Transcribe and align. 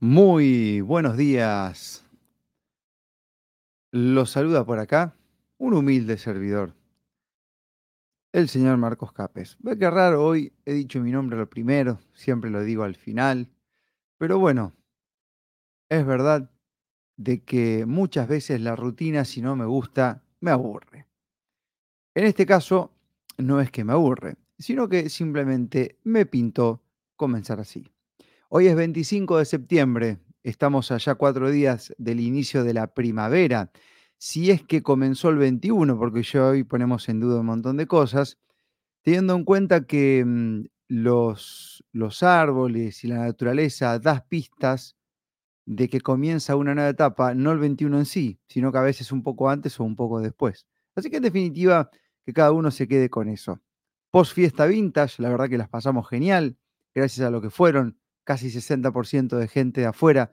Muy 0.00 0.82
buenos 0.82 1.16
días. 1.16 2.04
Los 3.90 4.30
saluda 4.30 4.62
por 4.66 4.78
acá 4.78 5.16
un 5.56 5.72
humilde 5.72 6.18
servidor, 6.18 6.74
el 8.34 8.50
señor 8.50 8.76
Marcos 8.76 9.14
Capes. 9.14 9.56
Ve 9.58 9.78
que 9.78 9.88
raro, 9.88 10.22
hoy 10.22 10.52
he 10.66 10.74
dicho 10.74 11.00
mi 11.00 11.12
nombre 11.12 11.38
lo 11.38 11.48
primero, 11.48 11.98
siempre 12.12 12.50
lo 12.50 12.62
digo 12.62 12.84
al 12.84 12.94
final, 12.94 13.48
pero 14.18 14.38
bueno, 14.38 14.74
es 15.88 16.04
verdad 16.04 16.50
de 17.16 17.42
que 17.42 17.86
muchas 17.86 18.28
veces 18.28 18.60
la 18.60 18.76
rutina, 18.76 19.24
si 19.24 19.40
no 19.40 19.56
me 19.56 19.64
gusta, 19.64 20.22
me 20.40 20.50
aburre. 20.50 21.06
En 22.14 22.26
este 22.26 22.44
caso, 22.44 22.92
no 23.38 23.62
es 23.62 23.70
que 23.70 23.82
me 23.82 23.94
aburre, 23.94 24.36
sino 24.58 24.90
que 24.90 25.08
simplemente 25.08 25.98
me 26.04 26.26
pintó 26.26 26.82
comenzar 27.16 27.60
así. 27.60 27.90
Hoy 28.48 28.68
es 28.68 28.76
25 28.76 29.38
de 29.38 29.44
septiembre, 29.44 30.20
estamos 30.44 30.92
allá 30.92 31.16
cuatro 31.16 31.50
días 31.50 31.92
del 31.98 32.20
inicio 32.20 32.62
de 32.62 32.74
la 32.74 32.94
primavera. 32.94 33.72
Si 34.18 34.52
es 34.52 34.62
que 34.62 34.84
comenzó 34.84 35.30
el 35.30 35.36
21, 35.36 35.98
porque 35.98 36.22
yo 36.22 36.50
hoy 36.50 36.62
ponemos 36.62 37.08
en 37.08 37.18
duda 37.18 37.40
un 37.40 37.46
montón 37.46 37.76
de 37.76 37.88
cosas, 37.88 38.38
teniendo 39.02 39.34
en 39.34 39.44
cuenta 39.44 39.84
que 39.84 40.24
mm, 40.24 40.66
los, 40.86 41.84
los 41.90 42.22
árboles 42.22 43.02
y 43.02 43.08
la 43.08 43.18
naturaleza 43.18 43.98
das 43.98 44.22
pistas 44.22 44.96
de 45.64 45.88
que 45.88 46.00
comienza 46.00 46.54
una 46.54 46.72
nueva 46.72 46.90
etapa, 46.90 47.34
no 47.34 47.50
el 47.50 47.58
21 47.58 47.98
en 47.98 48.06
sí, 48.06 48.38
sino 48.46 48.70
que 48.70 48.78
a 48.78 48.82
veces 48.82 49.10
un 49.10 49.24
poco 49.24 49.50
antes 49.50 49.80
o 49.80 49.84
un 49.84 49.96
poco 49.96 50.20
después. 50.20 50.68
Así 50.94 51.10
que 51.10 51.16
en 51.16 51.24
definitiva, 51.24 51.90
que 52.24 52.32
cada 52.32 52.52
uno 52.52 52.70
se 52.70 52.86
quede 52.86 53.10
con 53.10 53.28
eso. 53.28 53.60
Post 54.12 54.34
fiesta 54.34 54.66
vintage, 54.66 55.20
la 55.20 55.30
verdad 55.30 55.48
que 55.48 55.58
las 55.58 55.68
pasamos 55.68 56.08
genial, 56.08 56.56
gracias 56.94 57.26
a 57.26 57.30
lo 57.30 57.42
que 57.42 57.50
fueron 57.50 57.98
casi 58.26 58.50
60% 58.50 59.38
de 59.38 59.48
gente 59.48 59.80
de 59.80 59.86
afuera. 59.86 60.32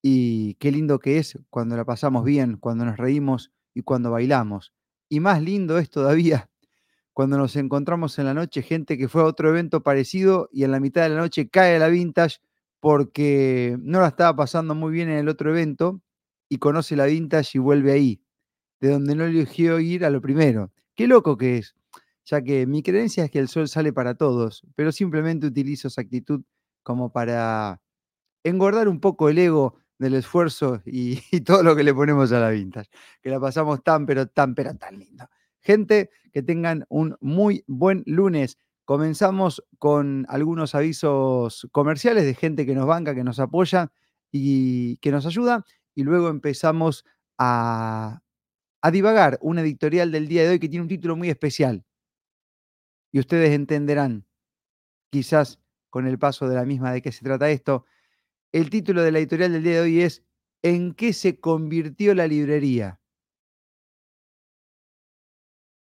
Y 0.00 0.54
qué 0.54 0.70
lindo 0.70 0.98
que 0.98 1.18
es 1.18 1.38
cuando 1.50 1.76
la 1.76 1.84
pasamos 1.84 2.24
bien, 2.24 2.56
cuando 2.56 2.86
nos 2.86 2.96
reímos 2.96 3.52
y 3.74 3.82
cuando 3.82 4.10
bailamos. 4.10 4.72
Y 5.10 5.20
más 5.20 5.42
lindo 5.42 5.78
es 5.78 5.90
todavía 5.90 6.48
cuando 7.12 7.36
nos 7.36 7.56
encontramos 7.56 8.18
en 8.18 8.26
la 8.26 8.34
noche 8.34 8.62
gente 8.62 8.96
que 8.96 9.08
fue 9.08 9.22
a 9.22 9.26
otro 9.26 9.50
evento 9.50 9.82
parecido 9.82 10.48
y 10.52 10.64
en 10.64 10.70
la 10.70 10.80
mitad 10.80 11.02
de 11.02 11.10
la 11.10 11.20
noche 11.20 11.48
cae 11.50 11.76
a 11.76 11.78
la 11.78 11.88
vintage 11.88 12.38
porque 12.80 13.76
no 13.80 14.00
la 14.00 14.08
estaba 14.08 14.36
pasando 14.36 14.74
muy 14.74 14.92
bien 14.92 15.08
en 15.10 15.18
el 15.18 15.28
otro 15.28 15.50
evento 15.50 16.00
y 16.48 16.58
conoce 16.58 16.96
la 16.96 17.06
vintage 17.06 17.58
y 17.58 17.58
vuelve 17.58 17.92
ahí, 17.92 18.22
de 18.80 18.90
donde 18.90 19.14
no 19.14 19.24
eligió 19.24 19.80
ir 19.80 20.04
a 20.04 20.10
lo 20.10 20.20
primero. 20.20 20.70
Qué 20.94 21.06
loco 21.08 21.36
que 21.36 21.58
es, 21.58 21.74
ya 22.24 22.42
que 22.42 22.66
mi 22.66 22.82
creencia 22.82 23.24
es 23.24 23.30
que 23.30 23.38
el 23.38 23.48
sol 23.48 23.68
sale 23.68 23.92
para 23.92 24.14
todos, 24.14 24.66
pero 24.76 24.92
simplemente 24.92 25.46
utilizo 25.46 25.88
esa 25.88 26.02
actitud 26.02 26.42
como 26.84 27.10
para 27.10 27.80
engordar 28.44 28.88
un 28.88 29.00
poco 29.00 29.28
el 29.28 29.38
ego 29.38 29.74
del 29.98 30.14
esfuerzo 30.14 30.82
y, 30.86 31.18
todo 31.40 31.64
lo 31.64 31.74
que 31.74 31.82
le 31.82 31.92
ponemos 31.92 32.30
a 32.30 32.38
la 32.38 32.50
vintage, 32.50 32.90
que 33.20 33.30
la 33.30 33.40
pasamos 33.40 33.82
tan, 33.82 34.06
pero 34.06 34.28
tan, 34.28 34.54
pero 34.54 34.76
tan 34.76 34.98
lindo. 34.98 35.28
Gente, 35.60 36.10
que 36.32 36.42
tengan 36.42 36.84
un 36.88 37.16
muy 37.20 37.64
buen 37.66 38.02
lunes. 38.06 38.58
Comenzamos 38.84 39.64
con 39.78 40.26
algunos 40.28 40.74
avisos 40.74 41.66
comerciales 41.72 42.24
de 42.24 42.34
gente 42.34 42.66
que 42.66 42.74
nos 42.74 42.86
banca, 42.86 43.14
que 43.14 43.24
nos 43.24 43.40
apoya 43.40 43.90
y 44.30 44.98
que 44.98 45.10
nos 45.10 45.24
ayuda. 45.24 45.64
Y 45.94 46.02
luego 46.02 46.28
empezamos 46.28 47.06
a, 47.38 48.20
a 48.82 48.90
divagar 48.90 49.38
una 49.40 49.62
editorial 49.62 50.12
del 50.12 50.28
día 50.28 50.42
de 50.42 50.50
hoy 50.50 50.58
que 50.58 50.68
tiene 50.68 50.82
un 50.82 50.88
título 50.88 51.16
muy 51.16 51.30
especial. 51.30 51.82
Y 53.10 53.20
ustedes 53.20 53.52
entenderán, 53.52 54.26
quizás 55.10 55.63
con 55.94 56.06
el 56.08 56.18
paso 56.18 56.48
de 56.48 56.56
la 56.56 56.64
misma 56.64 56.90
de 56.90 57.00
qué 57.00 57.12
se 57.12 57.24
trata 57.24 57.48
esto. 57.50 57.86
El 58.50 58.68
título 58.68 59.04
de 59.04 59.12
la 59.12 59.20
editorial 59.20 59.52
del 59.52 59.62
día 59.62 59.74
de 59.74 59.80
hoy 59.82 60.00
es 60.00 60.24
¿En 60.60 60.92
qué 60.92 61.12
se 61.12 61.38
convirtió 61.38 62.16
la 62.16 62.26
librería? 62.26 62.98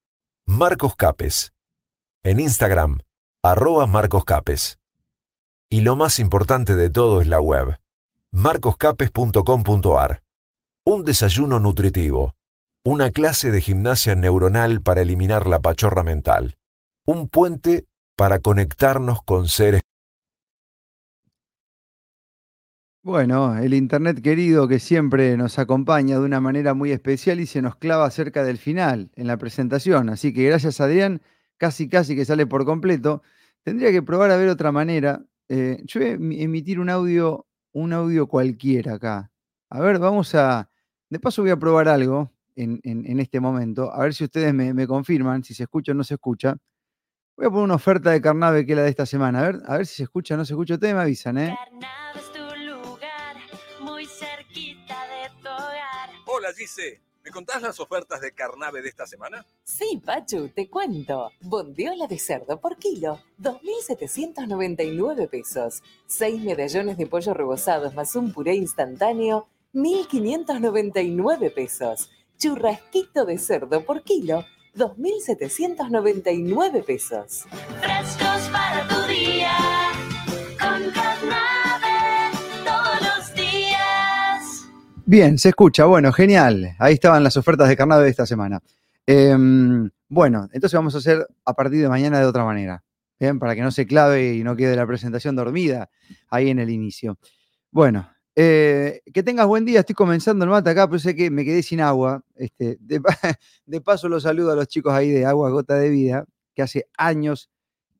Marcos 0.45 0.95
Capes. 0.95 1.53
En 2.23 2.39
Instagram, 2.39 2.99
arroba 3.41 3.87
Marcos 3.87 4.25
Capes. 4.25 4.79
Y 5.69 5.81
lo 5.81 5.95
más 5.95 6.19
importante 6.19 6.75
de 6.75 6.89
todo 6.89 7.21
es 7.21 7.27
la 7.27 7.39
web, 7.39 7.79
marcoscapes.com.ar. 8.31 10.23
Un 10.85 11.05
desayuno 11.05 11.59
nutritivo, 11.59 12.35
una 12.83 13.11
clase 13.11 13.51
de 13.51 13.61
gimnasia 13.61 14.15
neuronal 14.15 14.81
para 14.81 15.01
eliminar 15.01 15.47
la 15.47 15.59
pachorra 15.59 16.03
mental, 16.03 16.57
un 17.05 17.29
puente 17.29 17.85
para 18.15 18.39
conectarnos 18.39 19.23
con 19.23 19.47
seres. 19.47 19.81
Bueno, 23.03 23.57
el 23.57 23.73
Internet 23.73 24.21
querido 24.21 24.67
que 24.67 24.77
siempre 24.77 25.35
nos 25.35 25.57
acompaña 25.57 26.19
de 26.19 26.25
una 26.25 26.39
manera 26.39 26.75
muy 26.75 26.91
especial 26.91 27.39
y 27.39 27.47
se 27.47 27.59
nos 27.63 27.75
clava 27.75 28.11
cerca 28.11 28.43
del 28.43 28.59
final 28.59 29.09
en 29.15 29.25
la 29.25 29.37
presentación. 29.37 30.09
Así 30.09 30.31
que 30.33 30.43
gracias 30.43 30.79
Adrián, 30.79 31.19
casi 31.57 31.89
casi 31.89 32.15
que 32.15 32.25
sale 32.25 32.45
por 32.45 32.63
completo. 32.63 33.23
Tendría 33.63 33.91
que 33.91 34.03
probar 34.03 34.29
a 34.29 34.37
ver 34.37 34.49
otra 34.49 34.71
manera. 34.71 35.25
Eh, 35.49 35.81
yo 35.85 35.99
voy 35.99 36.09
a 36.09 36.13
emitir 36.13 36.79
un 36.79 36.91
audio, 36.91 37.47
un 37.71 37.91
audio 37.93 38.27
cualquiera 38.27 38.95
acá. 38.95 39.31
A 39.69 39.79
ver, 39.79 39.97
vamos 39.97 40.35
a... 40.35 40.69
De 41.09 41.19
paso 41.19 41.41
voy 41.41 41.51
a 41.51 41.57
probar 41.57 41.87
algo 41.87 42.31
en, 42.55 43.19
este 43.19 43.39
momento, 43.39 43.91
a 43.91 44.03
ver 44.03 44.13
si 44.13 44.25
ustedes 44.25 44.53
me, 44.53 44.73
me 44.73 44.85
confirman, 44.85 45.43
si 45.43 45.53
se 45.53 45.63
escucha 45.63 45.91
o 45.93 45.95
no 45.95 46.03
se 46.03 46.13
escucha. 46.13 46.55
Voy 47.41 47.47
a 47.47 47.49
poner 47.49 47.63
una 47.63 47.73
oferta 47.73 48.11
de 48.11 48.21
Carnave 48.21 48.67
que 48.67 48.73
es 48.73 48.77
la 48.77 48.83
de 48.83 48.91
esta 48.91 49.07
semana. 49.07 49.39
A 49.39 49.41
ver, 49.47 49.61
a 49.65 49.77
ver 49.77 49.87
si 49.87 49.95
se 49.95 50.03
escucha 50.03 50.35
o 50.35 50.37
no 50.37 50.45
se 50.45 50.53
escucha. 50.53 50.75
Ustedes 50.75 50.93
me 50.93 51.01
avisan, 51.01 51.39
¿eh? 51.39 51.57
Carnave 51.57 52.19
es 52.19 52.31
tu 52.31 52.37
lugar, 52.67 53.35
muy 53.79 54.05
cerquita 54.05 54.95
de 55.07 55.27
tu 55.41 55.47
hogar. 55.47 56.11
Hola, 56.27 56.49
Gise. 56.55 57.01
¿Me 57.23 57.31
contás 57.31 57.63
las 57.63 57.79
ofertas 57.79 58.21
de 58.21 58.31
Carnave 58.33 58.83
de 58.83 58.89
esta 58.89 59.07
semana? 59.07 59.43
Sí, 59.63 59.99
Pachu, 60.05 60.49
te 60.49 60.69
cuento. 60.69 61.31
Bondiola 61.41 62.05
de 62.05 62.19
cerdo 62.19 62.61
por 62.61 62.77
kilo, 62.77 63.19
2.799 63.39 65.27
pesos. 65.27 65.81
Seis 66.05 66.43
medallones 66.43 66.95
de 66.99 67.07
pollo 67.07 67.33
rebozados 67.33 67.95
más 67.95 68.15
un 68.15 68.31
puré 68.33 68.53
instantáneo, 68.53 69.47
1.599 69.73 71.51
pesos. 71.55 72.11
Churrasquito 72.37 73.25
de 73.25 73.39
cerdo 73.39 73.83
por 73.83 74.03
kilo, 74.03 74.45
2.799 74.75 76.85
pesos. 76.85 77.45
Frescos 77.81 78.49
para 78.51 78.87
tu 78.87 79.01
día, 79.07 79.57
con 80.59 80.91
carnave 80.91 82.31
todos 82.63 83.01
los 83.01 83.33
días. 83.35 84.69
Bien, 85.05 85.37
se 85.37 85.49
escucha. 85.49 85.85
Bueno, 85.85 86.13
genial. 86.13 86.75
Ahí 86.79 86.93
estaban 86.93 87.23
las 87.23 87.35
ofertas 87.35 87.67
de 87.67 87.75
carnave 87.75 88.05
de 88.05 88.11
esta 88.11 88.25
semana. 88.25 88.61
Em, 89.05 89.89
bueno, 90.07 90.47
entonces 90.53 90.77
vamos 90.77 90.95
a 90.95 90.99
hacer 90.99 91.27
a 91.45 91.53
partir 91.53 91.81
de 91.81 91.89
mañana 91.89 92.19
de 92.19 92.25
otra 92.25 92.45
manera. 92.45 92.83
Bien, 93.19 93.39
para 93.39 93.55
que 93.55 93.61
no 93.61 93.71
se 93.71 93.85
clave 93.85 94.35
y 94.35 94.43
no 94.43 94.55
quede 94.55 94.75
la 94.75 94.87
presentación 94.87 95.35
dormida 95.35 95.89
ahí 96.29 96.49
en 96.49 96.59
el 96.59 96.69
inicio. 96.69 97.17
Bueno, 97.71 98.09
eh, 98.35 99.01
que 99.13 99.23
tengas 99.23 99.47
buen 99.47 99.65
día. 99.65 99.81
Estoy 99.81 99.95
comenzando 99.95 100.45
el 100.45 100.51
mate 100.51 100.69
acá, 100.69 100.87
pero 100.87 100.99
sé 100.99 101.15
que 101.15 101.29
me 101.29 101.43
quedé 101.43 101.63
sin 101.63 101.81
agua. 101.81 102.23
Este, 102.35 102.77
de, 103.65 103.81
paso, 103.81 104.09
los 104.09 104.23
saludo 104.23 104.51
a 104.51 104.55
los 104.55 104.67
chicos 104.67 104.93
ahí 104.93 105.09
de 105.09 105.25
Agua 105.25 105.49
Gota 105.49 105.75
de 105.75 105.89
Vida, 105.89 106.25
que 106.55 106.61
hace 106.61 106.87
años 106.97 107.49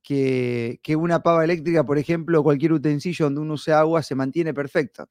que, 0.03 0.79
una 0.97 1.21
pava 1.23 1.43
eléctrica, 1.43 1.85
por 1.85 1.97
ejemplo, 1.97 2.43
cualquier 2.43 2.73
utensilio 2.73 3.25
donde 3.25 3.41
uno 3.41 3.53
use 3.53 3.73
agua, 3.73 4.03
se 4.03 4.15
mantiene 4.15 4.53
perfecto. 4.53 5.07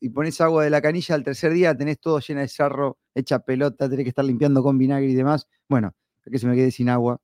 Y 0.00 0.10
pones 0.10 0.40
agua 0.40 0.64
de 0.64 0.70
la 0.70 0.80
canilla 0.80 1.14
al 1.14 1.24
tercer 1.24 1.52
día, 1.52 1.76
tenés 1.76 1.98
todo 1.98 2.20
lleno 2.20 2.40
de 2.40 2.48
sarro, 2.48 2.98
hecha 3.14 3.40
pelota, 3.40 3.88
tenés 3.88 4.04
que 4.04 4.10
estar 4.10 4.24
limpiando 4.24 4.62
con 4.62 4.78
vinagre 4.78 5.10
y 5.10 5.14
demás. 5.14 5.48
Bueno, 5.68 5.94
que 6.30 6.38
se 6.38 6.46
me 6.46 6.54
quedé 6.54 6.70
sin 6.70 6.88
agua. 6.88 7.20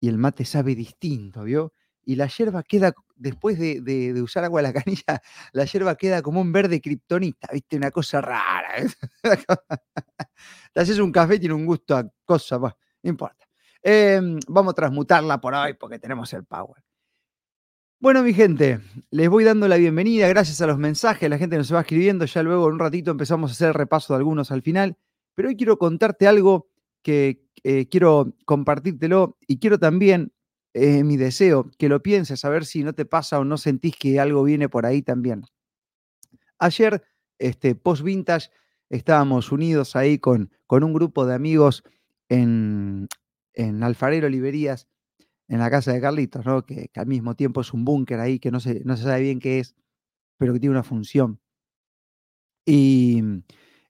Y 0.00 0.08
el 0.08 0.16
mate 0.16 0.44
sabe 0.46 0.74
distinto, 0.74 1.44
¿vio? 1.44 1.74
Y 2.04 2.16
la 2.16 2.26
yerba 2.26 2.62
queda, 2.62 2.94
después 3.20 3.58
de, 3.58 4.20
usar 4.22 4.44
agua 4.44 4.62
de 4.62 4.68
la 4.68 4.72
canilla, 4.72 5.22
la 5.52 5.64
yerba 5.64 5.94
queda 5.94 6.22
como 6.22 6.40
un 6.40 6.52
verde 6.52 6.80
kriptonita, 6.80 7.48
¿viste? 7.52 7.76
Una 7.76 7.90
cosa 7.90 8.20
rara. 8.20 8.74
Te 10.72 10.80
haces 10.80 10.98
un 10.98 11.12
café 11.12 11.38
tiene 11.38 11.54
un 11.54 11.66
gusto 11.66 11.96
a 11.96 12.10
cosa, 12.24 12.58
no 12.58 12.74
importa. 13.02 13.46
Em, 13.82 14.38
vamos 14.48 14.72
a 14.72 14.74
transmutarla 14.74 15.40
por 15.40 15.54
hoy 15.54 15.74
porque 15.74 15.98
tenemos 15.98 16.32
el 16.32 16.44
power. 16.44 16.82
Bueno, 17.98 18.22
mi 18.22 18.32
gente, 18.32 18.80
les 19.10 19.28
voy 19.28 19.44
dando 19.44 19.68
la 19.68 19.76
bienvenida, 19.76 20.26
gracias 20.28 20.62
a 20.62 20.66
los 20.66 20.78
mensajes, 20.78 21.28
la 21.28 21.36
gente 21.36 21.58
nos 21.58 21.72
va 21.72 21.80
escribiendo, 21.80 22.24
ya 22.24 22.42
luego 22.42 22.66
en 22.68 22.74
un 22.74 22.78
ratito 22.78 23.10
empezamos 23.10 23.50
a 23.50 23.52
hacer 23.52 23.68
el 23.68 23.74
repaso 23.74 24.14
de 24.14 24.18
algunos 24.18 24.50
al 24.50 24.62
final, 24.62 24.96
pero 25.34 25.48
hoy 25.48 25.56
quiero 25.56 25.78
contarte 25.78 26.26
algo 26.26 26.70
que 27.02 27.44
eh, 27.62 27.88
quiero 27.90 28.34
compartírtelo 28.46 29.36
y 29.46 29.58
quiero 29.58 29.78
también, 29.78 30.32
mi 30.74 31.16
deseo, 31.16 31.70
que 31.78 31.88
lo 31.88 32.02
pienses, 32.02 32.44
a 32.44 32.48
ver 32.48 32.64
si 32.64 32.84
no 32.84 32.94
te 32.94 33.04
pasa 33.04 33.38
o 33.38 33.44
no 33.44 33.58
sentís 33.58 33.96
que 33.96 34.20
algo 34.20 34.44
viene 34.44 34.68
por 34.68 34.86
ahí 34.86 35.02
también. 35.02 35.44
Ayer, 36.58 37.02
este, 37.38 37.74
post 37.74 38.02
vintage, 38.02 38.50
estábamos 38.90 39.52
unidos 39.52 39.96
ahí 39.96 40.18
con, 40.18 40.50
con 40.66 40.84
un 40.84 40.92
grupo 40.92 41.26
de 41.26 41.34
amigos 41.34 41.84
en, 42.28 43.08
en 43.54 43.82
Alfarero 43.82 44.28
Librerías, 44.28 44.88
en 45.48 45.58
la 45.58 45.70
casa 45.70 45.92
de 45.92 46.00
Carlitos, 46.00 46.46
¿no? 46.46 46.64
que, 46.64 46.88
que 46.88 47.00
al 47.00 47.06
mismo 47.06 47.34
tiempo 47.34 47.60
es 47.60 47.72
un 47.72 47.84
búnker 47.84 48.20
ahí 48.20 48.38
que 48.38 48.50
no 48.50 48.60
se, 48.60 48.82
no 48.84 48.96
se 48.96 49.04
sabe 49.04 49.22
bien 49.22 49.40
qué 49.40 49.60
es, 49.60 49.74
pero 50.38 50.52
que 50.52 50.60
tiene 50.60 50.72
una 50.72 50.84
función. 50.84 51.40
Y, 52.66 53.22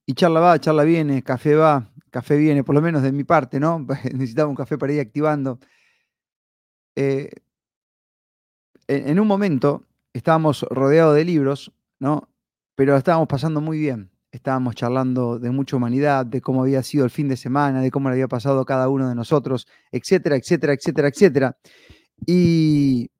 y 0.07 0.15
charla 0.15 0.41
va, 0.41 0.59
charla 0.61 0.85
viene, 0.85 1.23
café 1.23 1.55
va, 1.55 1.93
café 2.11 2.37
viene, 2.37 2.65
por 2.65 2.75
lo 2.75 2.81
menos 2.83 3.03
de 3.03 3.13
mi 3.13 3.25
parte, 3.25 3.61
¿no? 3.61 3.87
Necesitaba 4.13 4.49
un 4.49 4.57
café 4.57 4.79
para 4.79 4.93
ir 4.93 5.01
activando. 5.01 5.61
Eh, 6.97 7.31
en, 8.89 9.21
un 9.21 9.27
momento 9.27 9.85
estábamos 10.13 10.63
rodeados 10.71 11.15
de 11.15 11.25
libros, 11.25 11.73
¿no? 11.99 12.29
Pero 12.75 12.97
estábamos 12.97 13.29
pasando 13.29 13.61
muy 13.61 13.79
bien. 13.79 14.11
Estábamos 14.33 14.75
charlando 14.77 15.39
de 15.39 15.51
mucha 15.51 15.77
humanidad, 15.77 16.25
de 16.25 16.41
cómo 16.41 16.63
había 16.63 16.83
sido 16.83 17.05
el 17.05 17.11
fin 17.11 17.29
de 17.29 17.37
semana, 17.37 17.81
de 17.81 17.91
cómo 17.91 18.09
le 18.09 18.15
había 18.15 18.29
pasado 18.29 18.65
cada 18.65 18.89
uno 18.89 19.09
de 19.09 19.15
nosotros, 19.15 19.67
etcétera, 19.91 20.37
etcétera, 20.37 20.73
etcétera, 20.75 21.09
etcétera. 21.09 21.57
Y, 22.27 23.11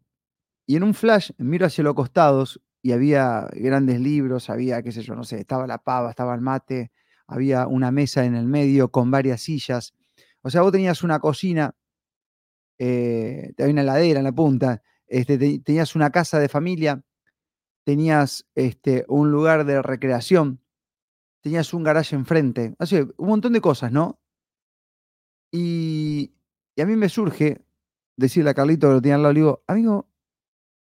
y 0.67 0.77
en 0.77 0.85
un 0.85 0.95
flash 0.95 1.33
miro 1.39 1.67
hacia 1.67 1.83
los 1.85 1.95
costados 1.95 2.61
y 2.83 2.93
había 2.93 3.49
grandes 3.53 4.01
libros, 4.01 4.51
había, 4.51 4.83
qué 4.83 4.93
sé 4.93 5.03
yo, 5.03 5.15
no 5.15 5.25
sé, 5.25 5.41
estaba 5.41 5.67
la 5.67 5.79
pava, 5.79 6.11
estaba 6.11 6.35
el 6.35 6.41
mate, 6.41 6.93
había 7.27 7.67
una 7.67 7.91
mesa 7.91 8.25
en 8.25 8.35
el 8.35 8.47
medio 8.47 8.91
con 8.91 9.11
varias 9.11 9.43
sillas. 9.43 9.95
O 10.43 10.51
sea, 10.51 10.63
vos 10.63 10.73
tenías 10.73 11.03
una 11.03 11.19
cocina, 11.21 11.75
eh, 12.83 13.53
una 13.59 13.83
heladera 13.83 14.21
en 14.21 14.25
la 14.25 14.33
punta, 14.33 14.83
este, 15.07 15.37
te- 15.37 15.59
tenías 15.59 15.95
una 15.95 16.11
casa 16.11 16.39
de 16.39 16.49
familia, 16.49 17.05
tenías 17.85 18.47
este, 18.55 19.05
un 19.07 19.31
lugar 19.31 19.67
de 19.67 19.83
recreación, 19.83 20.63
tenías 21.43 21.75
un 21.75 21.83
garaje 21.85 22.17
enfrente, 22.17 22.75
sea, 22.87 23.07
un 23.19 23.29
montón 23.29 23.53
de 23.53 23.61
cosas, 23.61 23.93
¿no? 23.93 24.19
Y, 25.53 26.33
a 26.79 26.87
mí 26.87 26.97
me 26.97 27.11
surge 27.11 27.63
decirle 28.17 28.51
a 28.51 28.55
Carlito 28.55 28.89
que 28.89 28.95
lo 28.95 29.03
tenía 29.03 29.17
al 29.17 29.23
lado, 29.23 29.35
digo, 29.35 29.63
amigo, 29.67 30.09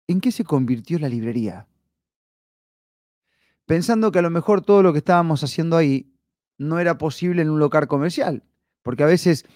¿en 0.08 0.20
qué 0.20 0.30
se 0.30 0.44
convirtió 0.44 0.98
la 0.98 1.08
librería? 1.08 1.66
Pensando 3.64 4.12
que 4.12 4.18
a 4.18 4.22
lo 4.22 4.30
mejor 4.30 4.60
todo 4.60 4.82
lo 4.82 4.92
que 4.92 4.98
estábamos 4.98 5.42
haciendo 5.42 5.78
ahí 5.78 6.12
no 6.58 6.80
era 6.80 6.98
posible 6.98 7.40
en 7.40 7.48
un 7.48 7.60
local 7.60 7.88
comercial, 7.88 8.44
porque 8.82 9.04
a 9.04 9.06
veces 9.06 9.46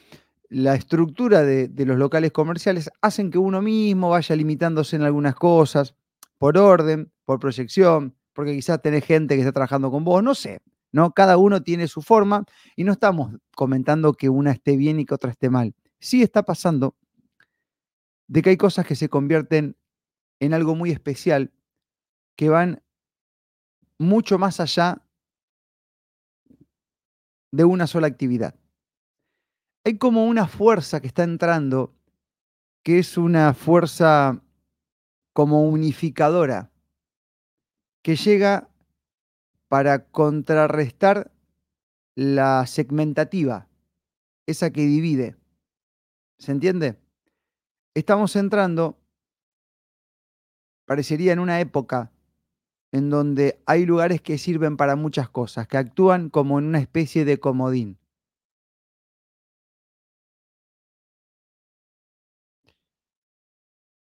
la 0.53 0.75
estructura 0.75 1.43
de, 1.45 1.71
los 1.87 1.97
locales 1.97 2.31
comerciales 2.31 2.91
hacen 3.01 3.31
que 3.31 3.39
uno 3.39 3.63
mismo 3.63 4.11
vaya 4.11 4.37
limitándose 4.37 4.97
en 4.97 5.03
algunas 5.03 5.35
cosas, 5.35 5.95
por 6.37 6.59
orden, 6.59 7.11
por 7.25 7.41
proyección, 7.41 8.15
porque 8.35 8.53
quizás 8.53 8.83
tenés 8.83 9.07
gente 9.07 9.35
que 9.35 9.41
está 9.41 9.53
trabajando 9.53 9.91
con 9.91 10.05
vos, 10.05 10.23
no 10.23 10.35
sé, 10.35 10.61
¿no? 10.93 11.13
Cada 11.13 11.39
uno 11.39 11.63
tiene 11.63 11.89
su 11.89 12.03
forma 12.03 12.45
y 12.77 12.85
no 12.85 12.93
estamos 12.93 13.33
comentando 13.57 14.13
que 14.13 14.29
una 14.29 14.51
esté 14.51 14.77
bien 14.77 15.01
y 15.01 15.07
que 15.07 15.15
otra 15.15 15.31
esté 15.31 15.49
mal. 15.49 15.75
Sí 16.01 16.23
está 16.23 16.43
pasando 16.43 16.97
de 18.29 18.43
que 18.43 18.51
hay 18.51 18.59
cosas 18.59 18.85
que 18.85 18.95
se 18.95 19.09
convierten 19.09 19.77
en 20.39 20.53
algo 20.53 20.75
muy 20.75 20.91
especial, 20.91 21.51
que 22.37 22.51
van 22.51 22.83
mucho 23.97 24.37
más 24.37 24.61
allá 24.61 25.01
de 27.53 27.65
una 27.65 27.87
sola 27.87 28.07
actividad. 28.07 28.55
Hay 29.85 29.99
como 29.99 30.27
una 30.27 30.47
fuerza 30.47 31.01
que 31.01 31.09
está 31.09 31.25
entrando, 31.25 31.93
que 32.85 33.01
es 33.01 33.19
una 33.19 33.53
fuerza 33.53 34.41
como 35.33 35.69
unificadora, 35.69 36.71
que 38.03 38.15
llega 38.15 38.69
para 39.67 40.05
contrarrestar 40.05 41.33
la 42.15 42.65
segmentativa, 42.67 43.67
esa 44.47 44.71
que 44.71 44.83
divide. 44.83 45.37
¿Se 46.39 46.53
entiende? 46.53 46.97
Estamos 47.95 48.37
entrando, 48.37 48.99
parecería 50.87 51.33
en 51.33 51.41
una 51.41 51.59
época 51.61 52.13
en 52.93 53.11
donde 53.11 53.61
hay 53.67 53.85
lugares 53.85 54.21
que 54.21 54.39
sirven 54.39 54.77
para 54.77 54.95
muchas 54.95 55.29
cosas, 55.29 55.67
que 55.67 55.79
actúan 55.79 56.31
como 56.31 56.61
en 56.61 56.67
una 56.67 56.79
especie 56.79 57.25
de 57.25 57.41
comodín. 57.41 57.99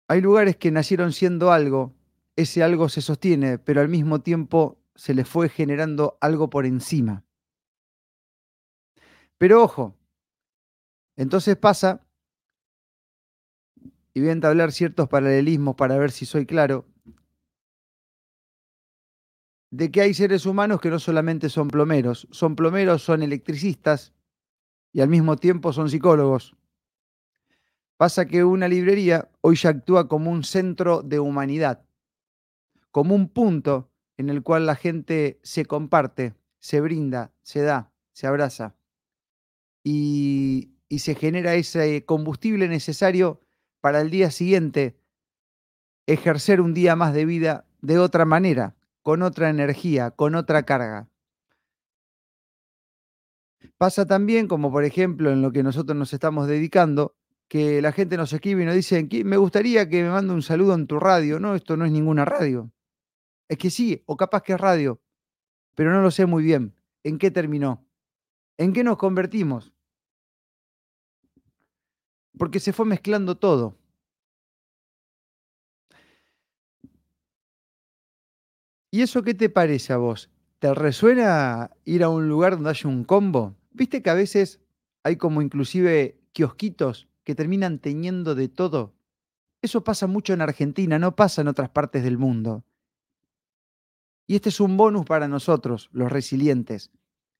Hay 0.07 0.21
lugares 0.21 0.55
que 0.57 0.71
nacieron 0.71 1.13
siendo 1.13 1.51
algo, 1.51 1.95
ese 2.35 2.63
algo 2.63 2.89
se 2.89 3.01
sostiene, 3.01 3.57
pero 3.57 3.81
al 3.81 3.89
mismo 3.89 4.21
tiempo 4.21 4.77
se 4.95 5.13
le 5.13 5.25
fue 5.25 5.49
generando 5.49 6.17
algo 6.21 6.49
por 6.49 6.65
encima. 6.65 7.23
Pero 9.37 9.63
ojo, 9.63 9.97
entonces 11.17 11.55
pasa, 11.57 12.05
y 14.13 14.21
voy 14.21 14.29
a 14.29 14.33
entablar 14.33 14.71
ciertos 14.71 15.09
paralelismos 15.09 15.75
para 15.75 15.97
ver 15.97 16.11
si 16.11 16.25
soy 16.25 16.45
claro, 16.45 16.85
de 19.71 19.91
que 19.91 20.01
hay 20.01 20.13
seres 20.13 20.45
humanos 20.45 20.79
que 20.79 20.89
no 20.89 20.99
solamente 20.99 21.49
son 21.49 21.67
plomeros, 21.67 22.27
son 22.31 22.55
plomeros, 22.55 23.01
son 23.01 23.23
electricistas 23.23 24.13
y 24.93 25.01
al 25.01 25.09
mismo 25.09 25.35
tiempo 25.35 25.73
son 25.73 25.89
psicólogos. 25.89 26.55
Pasa 27.97 28.25
que 28.25 28.43
una 28.43 28.67
librería 28.67 29.29
hoy 29.41 29.55
ya 29.55 29.69
actúa 29.69 30.07
como 30.07 30.29
un 30.29 30.43
centro 30.43 31.01
de 31.01 31.19
humanidad, 31.19 31.85
como 32.91 33.15
un 33.15 33.29
punto 33.29 33.89
en 34.17 34.29
el 34.29 34.43
cual 34.43 34.65
la 34.65 34.75
gente 34.75 35.39
se 35.43 35.65
comparte, 35.65 36.35
se 36.59 36.81
brinda, 36.81 37.33
se 37.41 37.61
da, 37.61 37.93
se 38.11 38.27
abraza 38.27 38.75
y, 39.83 40.71
y 40.89 40.99
se 40.99 41.15
genera 41.15 41.55
ese 41.55 42.03
combustible 42.05 42.67
necesario 42.67 43.39
para 43.79 44.01
el 44.01 44.09
día 44.09 44.29
siguiente 44.29 44.97
ejercer 46.05 46.59
un 46.59 46.73
día 46.73 46.95
más 46.95 47.13
de 47.13 47.25
vida 47.25 47.65
de 47.81 47.99
otra 47.99 48.25
manera, 48.25 48.75
con 49.03 49.21
otra 49.21 49.49
energía, 49.49 50.11
con 50.11 50.35
otra 50.35 50.63
carga. 50.63 51.07
Pasa 53.77 54.05
también, 54.05 54.47
como 54.47 54.71
por 54.71 54.83
ejemplo 54.83 55.31
en 55.31 55.41
lo 55.41 55.51
que 55.51 55.63
nosotros 55.63 55.97
nos 55.97 56.13
estamos 56.13 56.47
dedicando, 56.47 57.15
que 57.47 57.81
la 57.81 57.91
gente 57.91 58.17
nos 58.17 58.33
escribe 58.33 58.63
y 58.63 58.65
nos 58.65 58.75
dice, 58.75 59.07
"Qui- 59.07 59.23
me 59.23 59.37
gustaría 59.37 59.87
que 59.89 60.03
me 60.03 60.09
mande 60.09 60.33
un 60.33 60.41
saludo 60.41 60.73
en 60.75 60.87
tu 60.87 60.99
radio. 60.99 61.39
No, 61.39 61.55
esto 61.55 61.77
no 61.77 61.85
es 61.85 61.91
ninguna 61.91 62.25
radio. 62.25 62.71
Es 63.49 63.57
que 63.59 63.69
sí, 63.71 64.03
o 64.07 64.17
capaz 64.17 64.43
que 64.43 64.53
es 64.53 64.59
radio, 64.61 65.01
pero 65.75 65.91
no 65.91 66.01
lo 66.01 66.11
sé 66.11 66.25
muy 66.25 66.43
bien. 66.43 66.75
¿En 67.03 67.17
qué 67.19 67.31
terminó? 67.31 67.87
¿En 68.57 68.73
qué 68.73 68.83
nos 68.83 68.97
convertimos? 68.97 69.73
porque 72.37 72.59
se 72.59 72.73
fue 72.73 72.85
mezclando 72.85 73.37
todo. 73.37 73.77
¿Y 78.91 79.01
eso 79.01 79.23
qué 79.23 79.33
te 79.33 79.49
parece 79.49 79.93
a 79.93 79.97
vos? 79.97 80.29
¿Te 80.59 80.73
resuena 80.73 81.71
ir 81.83 82.03
a 82.03 82.09
un 82.09 82.29
lugar 82.29 82.53
donde 82.53 82.69
haya 82.69 82.89
un 82.89 83.03
combo? 83.03 83.55
¿Viste 83.71 84.01
que 84.01 84.09
a 84.09 84.13
veces 84.13 84.61
hay 85.03 85.17
como 85.17 85.41
inclusive 85.41 86.17
kiosquitos 86.31 87.07
que 87.25 87.35
terminan 87.35 87.79
teniendo 87.79 88.35
de 88.35 88.47
todo? 88.47 88.95
Eso 89.61 89.83
pasa 89.83 90.07
mucho 90.07 90.31
en 90.31 90.41
Argentina, 90.41 90.99
no 90.99 91.15
pasa 91.15 91.41
en 91.41 91.49
otras 91.49 91.69
partes 91.69 92.03
del 92.03 92.17
mundo. 92.17 92.63
Y 94.27 94.35
este 94.35 94.49
es 94.49 94.59
un 94.59 94.77
bonus 94.77 95.05
para 95.05 95.27
nosotros, 95.27 95.89
los 95.91 96.11
resilientes, 96.11 96.91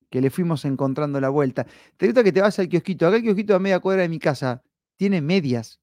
que 0.09 0.21
le 0.21 0.29
fuimos 0.29 0.65
encontrando 0.65 1.21
la 1.21 1.29
vuelta. 1.29 1.65
Te 1.97 2.07
gusta 2.07 2.23
que 2.23 2.31
te 2.31 2.41
vas 2.41 2.57
al 2.59 2.67
kiosquito. 2.67 3.07
Acá 3.07 3.17
el 3.17 3.23
kiosquito 3.23 3.55
a 3.55 3.59
media 3.59 3.79
cuadra 3.79 4.01
de 4.01 4.09
mi 4.09 4.19
casa 4.19 4.63
tiene 4.97 5.21
medias, 5.21 5.79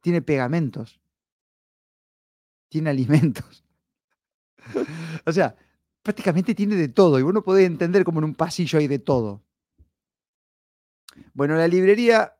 tiene 0.00 0.20
pegamentos, 0.20 1.00
tiene 2.68 2.90
alimentos. 2.90 3.64
o 5.26 5.32
sea, 5.32 5.56
prácticamente 6.02 6.54
tiene 6.54 6.74
de 6.74 6.88
todo 6.88 7.18
y 7.18 7.22
uno 7.22 7.42
puede 7.42 7.64
entender 7.64 8.04
como 8.04 8.18
en 8.18 8.24
un 8.24 8.34
pasillo 8.34 8.78
hay 8.78 8.88
de 8.88 8.98
todo. 8.98 9.45
Bueno, 11.34 11.56
la 11.56 11.68
librería, 11.68 12.36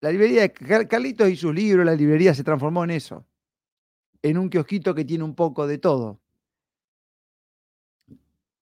la 0.00 0.10
librería 0.10 0.42
de 0.42 0.88
Carlitos 0.88 1.28
y 1.28 1.36
sus 1.36 1.54
libros, 1.54 1.84
la 1.84 1.94
librería 1.94 2.34
se 2.34 2.44
transformó 2.44 2.84
en 2.84 2.90
eso, 2.90 3.26
en 4.22 4.38
un 4.38 4.48
kiosquito 4.48 4.94
que 4.94 5.04
tiene 5.04 5.24
un 5.24 5.34
poco 5.34 5.66
de 5.66 5.78
todo. 5.78 6.20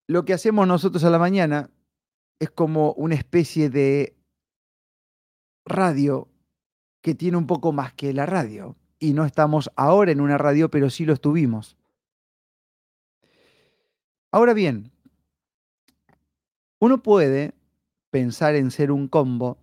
Lo 0.06 0.24
que 0.24 0.34
hacemos 0.34 0.66
nosotros 0.66 1.04
a 1.04 1.10
la 1.10 1.18
mañana 1.18 1.70
es 2.38 2.50
como 2.50 2.92
una 2.92 3.14
especie 3.14 3.70
de 3.70 4.16
radio 5.64 6.28
que 7.00 7.14
tiene 7.14 7.36
un 7.36 7.46
poco 7.46 7.72
más 7.72 7.92
que 7.94 8.12
la 8.12 8.26
radio. 8.26 8.76
Y 8.98 9.12
no 9.12 9.24
estamos 9.24 9.70
ahora 9.76 10.12
en 10.12 10.20
una 10.20 10.38
radio, 10.38 10.70
pero 10.70 10.88
sí 10.88 11.04
lo 11.04 11.12
estuvimos. 11.12 11.76
Ahora 14.30 14.54
bien, 14.54 14.90
uno 16.80 17.02
puede 17.02 17.54
pensar 18.14 18.54
en 18.54 18.70
ser 18.70 18.92
un 18.92 19.08
combo 19.08 19.58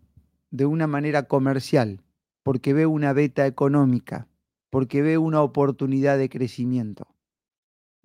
de 0.49 0.65
una 0.65 0.85
manera 0.85 1.23
comercial, 1.23 2.03
porque 2.43 2.73
ve 2.73 2.85
una 2.85 3.13
beta 3.13 3.47
económica, 3.47 4.27
porque 4.69 5.01
ve 5.01 5.17
una 5.17 5.41
oportunidad 5.41 6.17
de 6.17 6.27
crecimiento. 6.27 7.07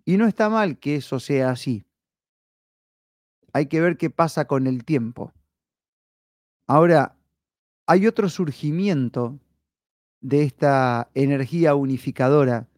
Y 0.04 0.18
no 0.18 0.28
está 0.28 0.48
mal 0.48 0.78
que 0.78 0.94
eso 0.94 1.18
sea 1.18 1.50
así. 1.50 1.84
Hay 3.52 3.66
que 3.66 3.80
ver 3.80 3.96
qué 3.96 4.08
pasa 4.08 4.44
con 4.44 4.68
el 4.68 4.84
tiempo. 4.84 5.32
Ahora, 6.68 7.16
hay 7.88 8.06
otro 8.06 8.28
surgimiento 8.28 9.40
de 10.20 10.44
esta 10.44 11.10
energía 11.14 11.74
unificadora 11.74 12.68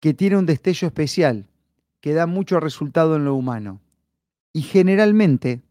que 0.00 0.12
tiene 0.12 0.36
un 0.36 0.44
destello 0.44 0.86
especial, 0.86 1.48
que 2.02 2.12
da 2.12 2.26
mucho 2.26 2.60
resultado 2.60 3.16
en 3.16 3.24
lo 3.24 3.34
humano. 3.34 3.80
Y 4.54 4.62
generalmente, 4.62 5.62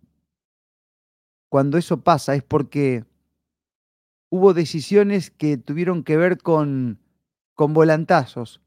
cuando 1.50 1.78
eso 1.78 2.02
pasa 2.02 2.36
es 2.36 2.44
porque 2.44 3.06
hubo 4.30 4.54
decisiones 4.54 5.30
que 5.30 5.58
tuvieron 5.58 6.04
que 6.04 6.18
ver 6.18 6.38
con, 6.40 7.00
con 7.54 7.74
volantazos, 7.74 8.62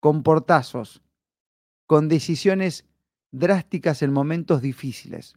con 0.00 0.22
portazos, 0.22 1.02
con 1.86 2.08
decisiones 2.08 2.86
drásticas 3.32 4.02
en 4.02 4.12
momentos 4.12 4.62
difíciles. 4.62 5.34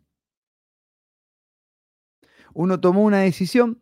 Uno 2.53 2.79
tomó 2.79 3.03
una 3.03 3.19
decisión 3.19 3.81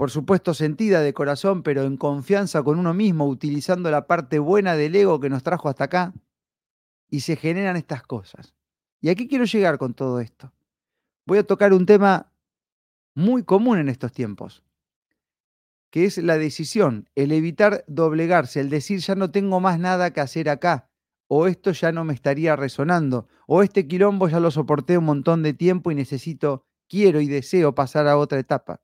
por 0.00 0.10
supuesto 0.10 0.54
sentida 0.54 1.02
de 1.02 1.12
corazón, 1.12 1.62
pero 1.62 1.82
en 1.82 1.98
confianza 1.98 2.62
con 2.62 2.78
uno 2.78 2.94
mismo, 2.94 3.28
utilizando 3.28 3.90
la 3.90 4.06
parte 4.06 4.38
buena 4.38 4.74
del 4.74 4.96
ego 4.96 5.20
que 5.20 5.28
nos 5.28 5.42
trajo 5.42 5.68
hasta 5.68 5.84
acá, 5.84 6.14
y 7.10 7.20
se 7.20 7.36
generan 7.36 7.76
estas 7.76 8.02
cosas. 8.02 8.54
¿Y 9.00 9.08
aquí 9.08 9.28
quiero 9.28 9.44
llegar 9.44 9.78
con 9.78 9.94
todo 9.94 10.20
esto? 10.20 10.52
Voy 11.26 11.38
a 11.38 11.46
tocar 11.46 11.72
un 11.72 11.86
tema 11.86 12.32
muy 13.14 13.44
común 13.44 13.78
en 13.78 13.88
estos 13.88 14.12
tiempos, 14.12 14.62
que 15.90 16.04
es 16.04 16.18
la 16.18 16.36
decisión, 16.38 17.08
el 17.14 17.32
evitar 17.32 17.84
doblegarse, 17.88 18.60
el 18.60 18.68
decir 18.68 19.00
ya 19.00 19.14
no 19.14 19.30
tengo 19.30 19.58
más 19.60 19.78
nada 19.78 20.12
que 20.12 20.20
hacer 20.20 20.48
acá, 20.48 20.90
o 21.28 21.46
esto 21.46 21.72
ya 21.72 21.92
no 21.92 22.04
me 22.04 22.12
estaría 22.12 22.56
resonando, 22.56 23.26
o 23.46 23.62
este 23.62 23.88
quilombo 23.88 24.28
ya 24.28 24.40
lo 24.40 24.50
soporté 24.50 24.98
un 24.98 25.04
montón 25.04 25.42
de 25.42 25.54
tiempo 25.54 25.90
y 25.90 25.94
necesito, 25.94 26.64
quiero 26.88 27.20
y 27.20 27.26
deseo 27.26 27.74
pasar 27.74 28.06
a 28.06 28.18
otra 28.18 28.38
etapa. 28.38 28.80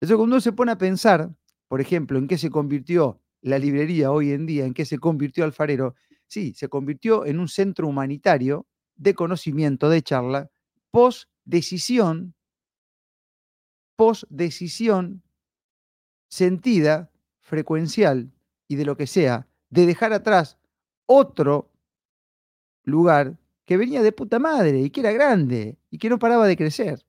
Eso 0.00 0.16
cuando 0.16 0.36
uno 0.36 0.40
se 0.40 0.52
pone 0.52 0.72
a 0.72 0.78
pensar, 0.78 1.30
por 1.68 1.80
ejemplo, 1.80 2.18
en 2.18 2.26
qué 2.26 2.38
se 2.38 2.50
convirtió 2.50 3.20
la 3.42 3.58
librería 3.58 4.10
hoy 4.10 4.32
en 4.32 4.46
día, 4.46 4.64
en 4.64 4.74
qué 4.74 4.84
se 4.84 4.98
convirtió 4.98 5.44
Alfarero, 5.44 5.94
sí, 6.26 6.54
se 6.54 6.68
convirtió 6.68 7.26
en 7.26 7.38
un 7.38 7.48
centro 7.48 7.86
humanitario 7.86 8.66
de 9.00 9.14
conocimiento, 9.14 9.88
de 9.88 10.02
charla, 10.02 10.50
post 10.90 11.28
decisión, 11.44 12.34
post 13.96 14.24
decisión 14.28 15.22
sentida, 16.28 17.10
frecuencial 17.40 18.30
y 18.68 18.76
de 18.76 18.84
lo 18.84 18.96
que 18.96 19.08
sea, 19.08 19.48
de 19.70 19.86
dejar 19.86 20.12
atrás 20.12 20.58
otro 21.06 21.72
lugar 22.84 23.36
que 23.64 23.76
venía 23.76 24.02
de 24.02 24.12
puta 24.12 24.38
madre 24.38 24.80
y 24.80 24.90
que 24.90 25.00
era 25.00 25.10
grande 25.12 25.78
y 25.90 25.98
que 25.98 26.08
no 26.08 26.18
paraba 26.18 26.46
de 26.46 26.56
crecer 26.56 27.04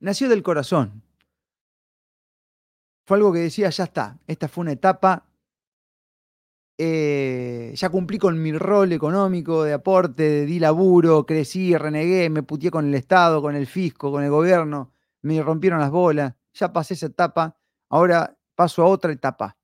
nació 0.00 0.28
del 0.28 0.42
corazón. 0.42 1.02
Fue 3.04 3.16
algo 3.16 3.32
que 3.32 3.40
decía, 3.40 3.70
ya 3.70 3.84
está, 3.84 4.18
esta 4.26 4.48
fue 4.48 4.62
una 4.62 4.72
etapa, 4.72 5.25
eh, 6.78 7.72
ya 7.74 7.88
cumplí 7.88 8.18
con 8.18 8.40
mi 8.40 8.52
rol 8.52 8.92
económico 8.92 9.64
de 9.64 9.72
aporte, 9.72 10.44
di 10.44 10.58
laburo, 10.58 11.24
crecí, 11.24 11.76
renegué, 11.76 12.28
me 12.28 12.42
putié 12.42 12.70
con 12.70 12.86
el 12.86 12.94
Estado, 12.94 13.40
con 13.40 13.54
el 13.56 13.66
fisco, 13.66 14.10
con 14.10 14.22
el 14.22 14.30
gobierno, 14.30 14.92
me 15.22 15.42
rompieron 15.42 15.80
las 15.80 15.90
bolas, 15.90 16.34
ya 16.52 16.72
pasé 16.72 16.94
esa 16.94 17.06
etapa, 17.06 17.56
ahora 17.88 18.36
paso 18.54 18.82
a 18.82 18.86
otra 18.86 19.12
etapa. 19.12 19.56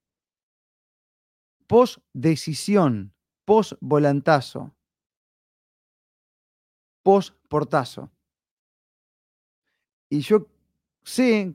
Post 1.67 1.99
decisión, 2.13 3.15
post 3.45 3.75
volantazo, 3.81 4.75
post 7.03 7.35
portazo. 7.49 8.11
Y 10.09 10.21
yo 10.21 10.47
sé 11.05 11.55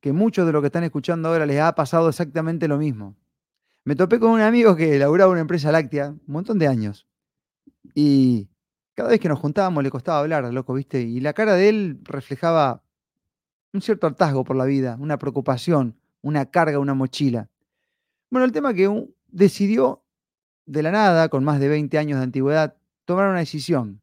que 0.00 0.12
muchos 0.12 0.46
de 0.46 0.52
los 0.52 0.62
que 0.62 0.66
están 0.66 0.84
escuchando 0.84 1.28
ahora 1.28 1.46
les 1.46 1.60
ha 1.60 1.74
pasado 1.74 2.08
exactamente 2.08 2.68
lo 2.68 2.78
mismo. 2.78 3.16
Me 3.84 3.96
topé 3.96 4.20
con 4.20 4.30
un 4.30 4.40
amigo 4.40 4.76
que 4.76 4.98
laburaba 4.98 5.32
una 5.32 5.40
empresa 5.40 5.72
láctea 5.72 6.10
un 6.10 6.22
montón 6.26 6.58
de 6.58 6.68
años. 6.68 7.06
Y 7.94 8.48
cada 8.94 9.10
vez 9.10 9.20
que 9.20 9.28
nos 9.28 9.38
juntábamos 9.38 9.82
le 9.82 9.90
costaba 9.90 10.20
hablar, 10.20 10.44
loco, 10.52 10.74
¿viste? 10.74 11.00
Y 11.00 11.20
la 11.20 11.32
cara 11.32 11.54
de 11.54 11.68
él 11.68 12.00
reflejaba 12.02 12.84
un 13.72 13.80
cierto 13.80 14.06
hartazgo 14.06 14.44
por 14.44 14.56
la 14.56 14.64
vida, 14.64 14.96
una 15.00 15.18
preocupación, 15.18 15.98
una 16.22 16.50
carga, 16.50 16.78
una 16.78 16.94
mochila. 16.94 17.48
Bueno, 18.30 18.44
el 18.44 18.52
tema 18.52 18.74
que 18.74 19.08
decidió 19.28 20.04
de 20.66 20.82
la 20.82 20.90
nada, 20.90 21.28
con 21.28 21.44
más 21.44 21.60
de 21.60 21.68
20 21.68 21.98
años 21.98 22.18
de 22.18 22.24
antigüedad, 22.24 22.76
tomar 23.04 23.28
una 23.28 23.38
decisión, 23.38 24.02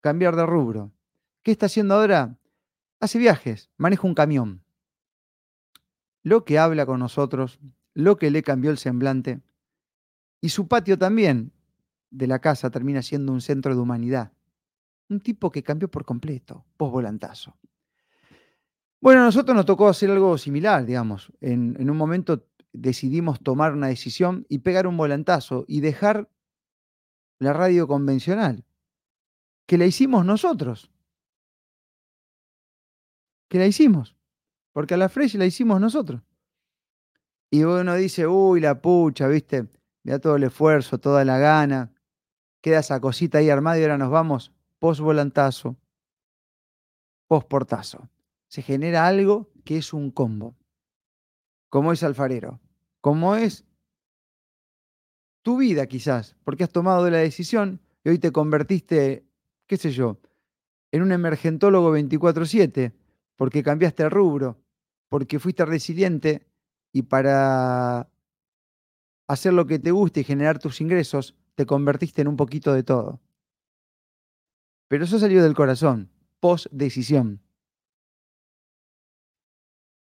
cambiar 0.00 0.36
de 0.36 0.44
rubro. 0.44 0.92
¿Qué 1.42 1.52
está 1.52 1.66
haciendo 1.66 1.94
ahora? 1.94 2.38
hace 3.00 3.18
viajes, 3.18 3.70
maneja 3.76 4.06
un 4.06 4.14
camión. 4.14 4.64
Lo 6.22 6.44
que 6.44 6.58
habla 6.58 6.84
con 6.84 6.98
nosotros, 7.00 7.60
lo 7.98 8.16
que 8.16 8.30
le 8.30 8.42
cambió 8.42 8.70
el 8.70 8.78
semblante. 8.78 9.40
Y 10.40 10.50
su 10.50 10.68
patio 10.68 10.96
también 10.96 11.52
de 12.10 12.28
la 12.28 12.38
casa 12.38 12.70
termina 12.70 13.02
siendo 13.02 13.32
un 13.32 13.40
centro 13.40 13.74
de 13.74 13.80
humanidad. 13.80 14.32
Un 15.08 15.20
tipo 15.20 15.50
que 15.50 15.62
cambió 15.62 15.90
por 15.90 16.04
completo, 16.04 16.64
post-volantazo. 16.76 17.56
Bueno, 19.00 19.22
a 19.22 19.24
nosotros 19.24 19.56
nos 19.56 19.66
tocó 19.66 19.88
hacer 19.88 20.10
algo 20.10 20.38
similar, 20.38 20.86
digamos. 20.86 21.32
En, 21.40 21.76
en 21.80 21.90
un 21.90 21.96
momento 21.96 22.46
decidimos 22.72 23.40
tomar 23.40 23.72
una 23.72 23.88
decisión 23.88 24.46
y 24.48 24.58
pegar 24.58 24.86
un 24.86 24.96
volantazo 24.96 25.64
y 25.66 25.80
dejar 25.80 26.30
la 27.40 27.52
radio 27.52 27.88
convencional, 27.88 28.64
que 29.66 29.78
la 29.78 29.86
hicimos 29.86 30.24
nosotros 30.24 30.90
que 33.48 33.58
la 33.58 33.66
hicimos, 33.66 34.16
porque 34.72 34.94
a 34.94 34.98
la 34.98 35.08
Fresh 35.08 35.34
la 35.34 35.46
hicimos 35.46 35.80
nosotros. 35.80 36.20
Y 37.50 37.64
uno 37.64 37.94
dice, 37.94 38.26
uy, 38.26 38.60
la 38.60 38.80
pucha, 38.80 39.26
viste, 39.26 39.68
da 40.02 40.18
todo 40.18 40.36
el 40.36 40.44
esfuerzo, 40.44 40.98
toda 40.98 41.24
la 41.24 41.38
gana, 41.38 41.92
queda 42.60 42.80
esa 42.80 43.00
cosita 43.00 43.38
ahí 43.38 43.50
armada 43.50 43.78
y 43.78 43.82
ahora 43.82 43.98
nos 43.98 44.10
vamos 44.10 44.52
post 44.78 45.00
volantazo, 45.00 45.76
post 47.26 47.48
portazo. 47.48 48.08
Se 48.48 48.62
genera 48.62 49.06
algo 49.06 49.50
que 49.64 49.78
es 49.78 49.92
un 49.92 50.10
combo, 50.10 50.56
como 51.68 51.92
es 51.92 52.02
alfarero, 52.02 52.60
como 53.00 53.34
es 53.34 53.64
tu 55.42 55.58
vida 55.58 55.86
quizás, 55.86 56.36
porque 56.44 56.64
has 56.64 56.70
tomado 56.70 57.08
la 57.10 57.18
decisión 57.18 57.80
y 58.04 58.10
hoy 58.10 58.18
te 58.18 58.32
convertiste, 58.32 59.26
qué 59.66 59.76
sé 59.76 59.90
yo, 59.90 60.18
en 60.92 61.02
un 61.02 61.12
emergentólogo 61.12 61.92
24/7, 61.92 62.92
porque 63.36 63.62
cambiaste 63.62 64.04
el 64.04 64.10
rubro, 64.10 64.58
porque 65.08 65.38
fuiste 65.38 65.64
resiliente 65.64 66.46
y 66.92 67.02
para 67.02 68.08
hacer 69.28 69.52
lo 69.52 69.66
que 69.66 69.78
te 69.78 69.90
guste 69.90 70.20
y 70.20 70.24
generar 70.24 70.58
tus 70.58 70.80
ingresos, 70.80 71.34
te 71.54 71.66
convertiste 71.66 72.22
en 72.22 72.28
un 72.28 72.36
poquito 72.36 72.72
de 72.72 72.82
todo. 72.82 73.20
Pero 74.88 75.04
eso 75.04 75.18
salió 75.18 75.42
del 75.42 75.54
corazón, 75.54 76.10
post 76.40 76.66
decisión. 76.70 77.40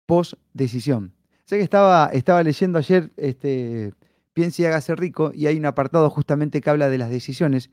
Post 0.05 0.33
decisión. 0.53 1.13
Sé 1.45 1.57
que 1.57 1.63
estaba, 1.63 2.07
estaba 2.07 2.43
leyendo 2.43 2.77
ayer 2.79 3.11
este, 3.15 3.93
Piense 4.33 4.63
y 4.63 4.65
hágase 4.65 4.95
rico 4.95 5.31
y 5.33 5.45
hay 5.45 5.57
un 5.57 5.65
apartado 5.67 6.09
justamente 6.09 6.59
que 6.59 6.69
habla 6.69 6.89
de 6.89 6.97
las 6.97 7.11
decisiones, 7.11 7.69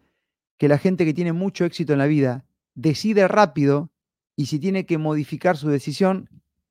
que 0.59 0.69
la 0.69 0.77
gente 0.77 1.07
que 1.07 1.15
tiene 1.15 1.33
mucho 1.33 1.65
éxito 1.65 1.95
en 1.95 1.99
la 1.99 2.07
vida 2.07 2.45
decide 2.75 3.27
rápido 3.29 3.91
y 4.37 4.47
si 4.47 4.59
tiene 4.59 4.85
que 4.85 4.99
modificar 4.99 5.57
su 5.57 5.69
decisión, 5.71 6.29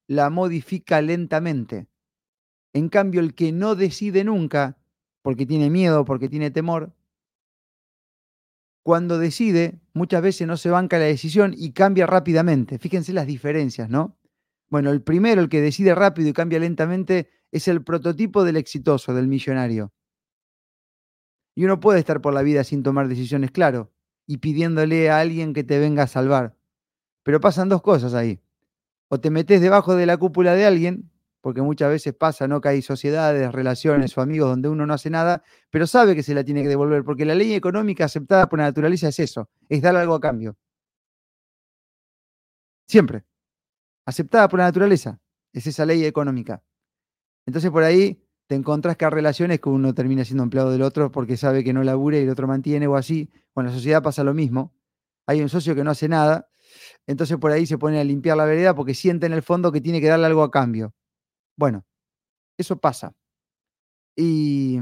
la 0.07 0.29
modifica 0.29 1.01
lentamente. 1.01 1.87
En 2.73 2.89
cambio, 2.89 3.21
el 3.21 3.33
que 3.33 3.51
no 3.51 3.75
decide 3.75 4.23
nunca, 4.23 4.77
porque 5.21 5.45
tiene 5.45 5.69
miedo, 5.69 6.05
porque 6.05 6.29
tiene 6.29 6.51
temor, 6.51 6.93
cuando 8.83 9.19
decide, 9.19 9.79
muchas 9.93 10.21
veces 10.21 10.47
no 10.47 10.57
se 10.57 10.69
banca 10.69 10.97
la 10.97 11.05
decisión 11.05 11.53
y 11.55 11.73
cambia 11.73 12.07
rápidamente. 12.07 12.79
Fíjense 12.79 13.13
las 13.13 13.27
diferencias, 13.27 13.89
¿no? 13.89 14.17
Bueno, 14.69 14.91
el 14.91 15.01
primero, 15.01 15.41
el 15.41 15.49
que 15.49 15.61
decide 15.61 15.93
rápido 15.95 16.29
y 16.29 16.33
cambia 16.33 16.59
lentamente, 16.59 17.29
es 17.51 17.67
el 17.67 17.83
prototipo 17.83 18.43
del 18.43 18.57
exitoso, 18.57 19.13
del 19.13 19.27
millonario. 19.27 19.91
Y 21.55 21.65
uno 21.65 21.79
puede 21.79 21.99
estar 21.99 22.21
por 22.21 22.33
la 22.33 22.41
vida 22.41 22.63
sin 22.63 22.83
tomar 22.83 23.07
decisiones, 23.07 23.51
claro, 23.51 23.91
y 24.25 24.37
pidiéndole 24.37 25.09
a 25.09 25.19
alguien 25.19 25.53
que 25.53 25.63
te 25.63 25.79
venga 25.79 26.03
a 26.03 26.07
salvar. 26.07 26.55
Pero 27.23 27.39
pasan 27.39 27.69
dos 27.69 27.81
cosas 27.81 28.13
ahí. 28.13 28.39
O 29.09 29.19
te 29.19 29.29
metes 29.29 29.59
debajo 29.59 29.95
de 29.95 30.05
la 30.05 30.17
cúpula 30.17 30.53
de 30.55 30.65
alguien, 30.65 31.11
porque 31.41 31.61
muchas 31.61 31.89
veces 31.89 32.13
pasa, 32.13 32.47
¿no? 32.47 32.61
Que 32.61 32.69
hay 32.69 32.81
sociedades, 32.81 33.51
relaciones 33.51 34.17
o 34.17 34.21
amigos 34.21 34.49
donde 34.49 34.69
uno 34.69 34.85
no 34.85 34.93
hace 34.93 35.09
nada, 35.09 35.43
pero 35.69 35.87
sabe 35.87 36.15
que 36.15 36.23
se 36.23 36.33
la 36.33 36.43
tiene 36.43 36.63
que 36.63 36.69
devolver, 36.69 37.03
porque 37.03 37.25
la 37.25 37.35
ley 37.35 37.53
económica 37.53 38.05
aceptada 38.05 38.47
por 38.49 38.59
la 38.59 38.65
naturaleza 38.65 39.07
es 39.09 39.19
eso, 39.19 39.49
es 39.69 39.81
dar 39.81 39.95
algo 39.95 40.15
a 40.15 40.19
cambio. 40.19 40.57
Siempre. 42.87 43.23
Aceptada 44.05 44.47
por 44.49 44.59
la 44.59 44.65
naturaleza, 44.65 45.19
es 45.53 45.67
esa 45.67 45.85
ley 45.85 46.05
económica. 46.05 46.63
Entonces 47.45 47.71
por 47.71 47.83
ahí 47.83 48.23
te 48.47 48.55
encontrás 48.55 48.97
que 48.97 49.05
hay 49.05 49.11
relaciones 49.11 49.59
que 49.59 49.69
uno 49.69 49.93
termina 49.93 50.25
siendo 50.25 50.43
empleado 50.43 50.71
del 50.71 50.81
otro 50.81 51.11
porque 51.11 51.37
sabe 51.37 51.63
que 51.63 51.73
no 51.73 51.83
labura 51.83 52.17
y 52.17 52.23
el 52.23 52.29
otro 52.29 52.47
mantiene 52.47 52.87
o 52.87 52.95
así. 52.95 53.29
Bueno, 53.53 53.69
en 53.69 53.75
la 53.75 53.79
sociedad 53.79 54.03
pasa 54.03 54.23
lo 54.23 54.33
mismo. 54.33 54.73
Hay 55.27 55.41
un 55.41 55.49
socio 55.49 55.75
que 55.75 55.83
no 55.83 55.91
hace 55.91 56.09
nada, 56.09 56.49
entonces 57.07 57.37
por 57.37 57.51
ahí 57.51 57.65
se 57.65 57.77
pone 57.77 57.99
a 57.99 58.03
limpiar 58.03 58.37
la 58.37 58.45
vereda 58.45 58.75
porque 58.75 58.93
siente 58.93 59.25
en 59.25 59.33
el 59.33 59.43
fondo 59.43 59.71
que 59.71 59.81
tiene 59.81 60.01
que 60.01 60.07
darle 60.07 60.25
algo 60.25 60.43
a 60.43 60.51
cambio. 60.51 60.93
Bueno, 61.59 61.83
eso 62.57 62.79
pasa. 62.79 63.13
Y, 64.15 64.79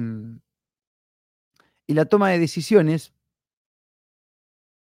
y 1.87 1.93
la 1.95 2.05
toma 2.05 2.29
de 2.29 2.37
decisiones 2.37 3.15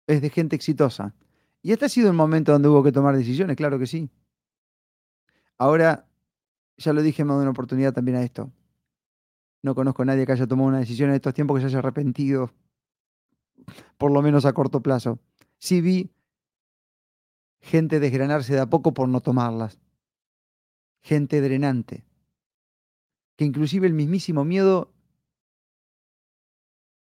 es 0.08 0.20
de 0.20 0.28
gente 0.28 0.56
exitosa. 0.56 1.14
Y 1.62 1.70
este 1.70 1.84
ha 1.84 1.88
sido 1.88 2.08
el 2.08 2.16
momento 2.16 2.50
donde 2.50 2.68
hubo 2.68 2.82
que 2.82 2.90
tomar 2.90 3.16
decisiones, 3.16 3.56
claro 3.56 3.78
que 3.78 3.86
sí. 3.86 4.10
Ahora, 5.56 6.08
ya 6.78 6.92
lo 6.92 7.00
dije 7.00 7.24
más 7.24 7.36
de 7.36 7.42
una 7.42 7.52
oportunidad 7.52 7.92
también 7.92 8.16
a 8.16 8.24
esto. 8.24 8.50
No 9.62 9.76
conozco 9.76 10.02
a 10.02 10.06
nadie 10.06 10.26
que 10.26 10.32
haya 10.32 10.48
tomado 10.48 10.70
una 10.70 10.80
decisión 10.80 11.10
en 11.10 11.14
estos 11.14 11.32
tiempos 11.32 11.58
que 11.58 11.60
se 11.60 11.66
haya 11.68 11.78
arrepentido, 11.78 12.50
por 13.98 14.10
lo 14.10 14.20
menos 14.20 14.46
a 14.46 14.52
corto 14.52 14.82
plazo. 14.82 15.20
Sí 15.58 15.80
vi 15.80 16.10
gente 17.60 18.00
desgranarse 18.00 18.54
de 18.54 18.60
a 18.62 18.66
poco 18.66 18.92
por 18.92 19.08
no 19.08 19.20
tomarlas. 19.20 19.78
Gente 21.08 21.40
drenante. 21.40 22.04
Que 23.38 23.46
inclusive 23.46 23.86
el 23.86 23.94
mismísimo 23.94 24.44
miedo 24.44 24.92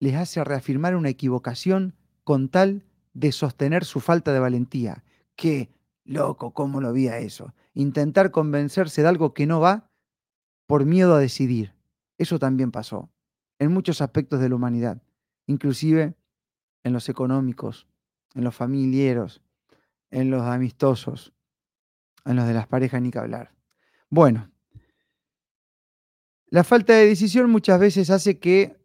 les 0.02 0.16
hace 0.16 0.44
reafirmar 0.44 0.98
una 0.98 1.08
equivocación 1.08 1.96
con 2.26 2.50
tal 2.50 2.84
de 3.13 3.32
sostener 3.32 3.86
su 3.86 4.02
falta 4.02 4.34
de 4.34 4.42
valentía. 4.42 5.06
Qué 5.38 5.70
loco, 6.04 6.52
cómo 6.52 6.82
lo 6.82 6.92
vi 6.92 7.08
a 7.08 7.20
eso. 7.20 7.54
Intentar 7.74 8.32
convencerse 8.32 9.04
de 9.04 9.08
algo 9.08 9.34
que 9.34 9.48
no 9.48 9.62
va 9.62 9.89
por 10.68 10.84
miedo 10.84 11.16
a 11.16 11.20
decidir. 11.20 11.74
Eso 12.18 12.39
también 12.39 12.72
pasó 12.72 13.10
en 13.58 13.72
muchos 13.72 14.02
aspectos 14.02 14.42
de 14.42 14.50
la 14.50 14.56
humanidad, 14.56 15.02
inclusive 15.48 16.13
en 16.84 16.92
los 16.92 17.08
económicos, 17.08 17.88
en 18.36 18.44
los 18.44 18.54
familiares, 18.54 19.39
en 20.12 20.30
los 20.30 20.42
amistosos, 20.42 21.32
en 22.26 22.36
los 22.36 22.46
de 22.46 22.54
las 22.54 22.68
parejas 22.68 23.02
ni 23.02 23.10
que 23.10 23.20
hablar. 23.20 23.53
Bueno, 24.13 24.52
la 26.45 26.63
falta 26.63 26.93
de 26.93 27.08
decisión 27.08 27.49
muchas 27.49 27.80
veces 27.80 28.12
hace 28.12 28.38
que 28.38 28.78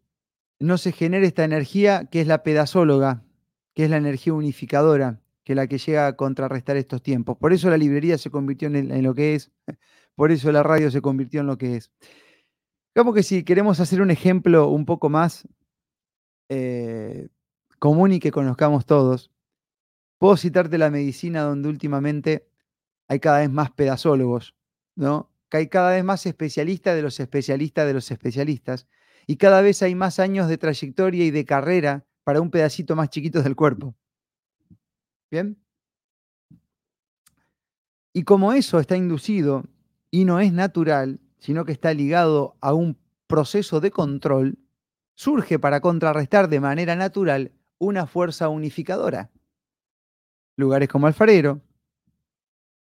no 0.58 0.78
se 0.78 0.90
genere 0.90 1.26
esta 1.26 1.44
energía 1.44 2.06
que 2.06 2.22
es 2.22 2.26
la 2.26 2.42
pedazóloga, 2.42 3.26
que 3.74 3.84
es 3.84 3.90
la 3.90 3.98
energía 3.98 4.32
unificadora, 4.32 5.20
que 5.44 5.52
es 5.52 5.56
la 5.56 5.66
que 5.66 5.76
llega 5.76 6.06
a 6.06 6.16
contrarrestar 6.16 6.78
estos 6.78 7.02
tiempos. 7.02 7.36
Por 7.36 7.52
eso 7.52 7.68
la 7.68 7.76
librería 7.76 8.16
se 8.16 8.30
convirtió 8.30 8.68
en, 8.68 9.02
lo 9.02 9.14
que 9.14 9.34
es, 9.34 9.52
por 10.14 10.32
eso 10.32 10.50
la 10.50 10.62
radio 10.62 10.90
se 10.90 11.02
convirtió 11.02 11.42
en 11.42 11.48
lo 11.48 11.58
que 11.58 11.76
es. 11.76 11.92
Digamos 12.94 13.14
que 13.14 13.22
si 13.22 13.44
queremos 13.44 13.80
hacer 13.80 14.00
un 14.00 14.10
ejemplo 14.10 14.68
un 14.70 14.86
poco 14.86 15.10
más 15.10 15.46
eh, 16.48 17.28
común 17.78 18.12
y 18.12 18.18
que 18.18 18.30
conozcamos 18.30 18.86
todos, 18.86 19.30
puedo 20.16 20.38
citarte 20.38 20.78
la 20.78 20.88
medicina 20.90 21.42
donde 21.42 21.68
últimamente 21.68 22.48
hay 23.08 23.20
cada 23.20 23.40
vez 23.40 23.50
más 23.50 23.70
pedazólogos, 23.72 24.54
¿no? 24.98 25.30
Que 25.48 25.58
hay 25.58 25.68
cada 25.68 25.92
vez 25.92 26.04
más 26.04 26.26
especialistas 26.26 26.94
de 26.96 27.02
los 27.02 27.20
especialistas 27.20 27.86
de 27.86 27.94
los 27.94 28.10
especialistas 28.10 28.86
y 29.26 29.36
cada 29.36 29.62
vez 29.62 29.82
hay 29.82 29.94
más 29.94 30.18
años 30.18 30.48
de 30.48 30.58
trayectoria 30.58 31.24
y 31.24 31.30
de 31.30 31.44
carrera 31.44 32.04
para 32.24 32.40
un 32.40 32.50
pedacito 32.50 32.96
más 32.96 33.08
chiquito 33.08 33.42
del 33.42 33.56
cuerpo. 33.56 33.94
¿Bien? 35.30 35.56
Y 38.12 38.24
como 38.24 38.52
eso 38.52 38.80
está 38.80 38.96
inducido 38.96 39.64
y 40.10 40.24
no 40.24 40.40
es 40.40 40.52
natural, 40.52 41.20
sino 41.38 41.64
que 41.64 41.72
está 41.72 41.94
ligado 41.94 42.56
a 42.60 42.74
un 42.74 42.98
proceso 43.28 43.80
de 43.80 43.90
control, 43.90 44.58
surge 45.14 45.58
para 45.58 45.80
contrarrestar 45.80 46.48
de 46.48 46.60
manera 46.60 46.96
natural 46.96 47.52
una 47.78 48.06
fuerza 48.06 48.48
unificadora. 48.48 49.30
Lugares 50.56 50.88
como 50.88 51.06
Alfarero, 51.06 51.60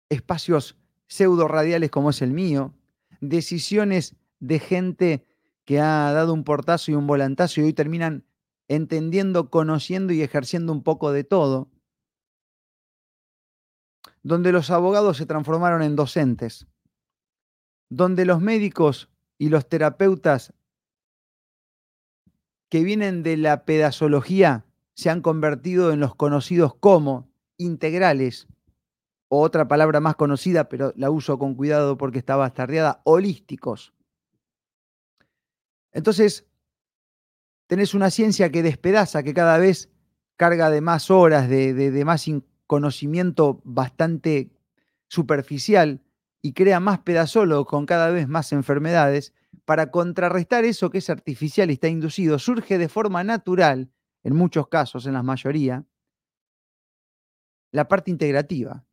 espacios 0.09 0.77
pseudo 1.13 1.47
radiales 1.47 1.91
como 1.91 2.09
es 2.09 2.23
el 2.23 2.31
mío, 2.31 2.73
decisiones 3.21 4.15
de 4.39 4.57
gente 4.57 5.23
que 5.63 5.79
ha 5.79 6.11
dado 6.11 6.33
un 6.33 6.43
portazo 6.43 6.89
y 6.89 6.95
un 6.95 7.05
volantazo 7.05 7.61
y 7.61 7.65
hoy 7.65 7.73
terminan 7.73 8.25
entendiendo, 8.67 9.51
conociendo 9.51 10.11
y 10.11 10.23
ejerciendo 10.23 10.73
un 10.73 10.81
poco 10.81 11.11
de 11.11 11.23
todo, 11.23 11.69
donde 14.23 14.51
los 14.51 14.71
abogados 14.71 15.17
se 15.17 15.27
transformaron 15.27 15.83
en 15.83 15.95
docentes, 15.95 16.65
donde 17.89 18.25
los 18.25 18.41
médicos 18.41 19.07
y 19.37 19.49
los 19.49 19.69
terapeutas 19.69 20.51
que 22.69 22.83
vienen 22.83 23.21
de 23.21 23.37
la 23.37 23.65
pedazología 23.65 24.65
se 24.95 25.11
han 25.11 25.21
convertido 25.21 25.93
en 25.93 25.99
los 25.99 26.15
conocidos 26.15 26.73
como 26.73 27.29
integrales, 27.57 28.47
otra 29.39 29.67
palabra 29.67 29.99
más 29.99 30.15
conocida, 30.15 30.69
pero 30.69 30.93
la 30.95 31.09
uso 31.09 31.37
con 31.39 31.55
cuidado 31.55 31.97
porque 31.97 32.19
está 32.19 32.35
bastardeada, 32.35 33.01
holísticos. 33.03 33.93
Entonces, 35.91 36.47
tenés 37.67 37.93
una 37.93 38.09
ciencia 38.09 38.51
que 38.51 38.63
despedaza, 38.63 39.23
que 39.23 39.33
cada 39.33 39.57
vez 39.57 39.89
carga 40.35 40.69
de 40.69 40.81
más 40.81 41.11
horas, 41.11 41.47
de, 41.47 41.73
de, 41.73 42.05
más 42.05 42.25
conocimiento 42.67 43.61
bastante 43.63 44.51
superficial, 45.07 46.01
y 46.41 46.51
crea 46.53 46.81
más 46.81 46.99
pedazólogos 46.99 47.67
con 47.67 47.85
cada 47.85 48.09
vez 48.09 48.27
más 48.27 48.51
enfermedades, 48.51 49.33
para 49.63 49.91
contrarrestar 49.91 50.65
eso 50.65 50.89
que 50.89 50.97
es 50.97 51.09
artificial 51.09 51.69
y 51.69 51.73
está 51.73 51.87
inducido, 51.87 52.37
surge 52.37 52.77
de 52.77 52.89
forma 52.89 53.23
natural, 53.23 53.89
en 54.23 54.35
muchos 54.35 54.67
casos, 54.67 55.05
en 55.05 55.13
la 55.13 55.23
mayoría, 55.23 55.85
la 57.71 57.87
parte 57.87 58.11
integrativa. 58.11 58.85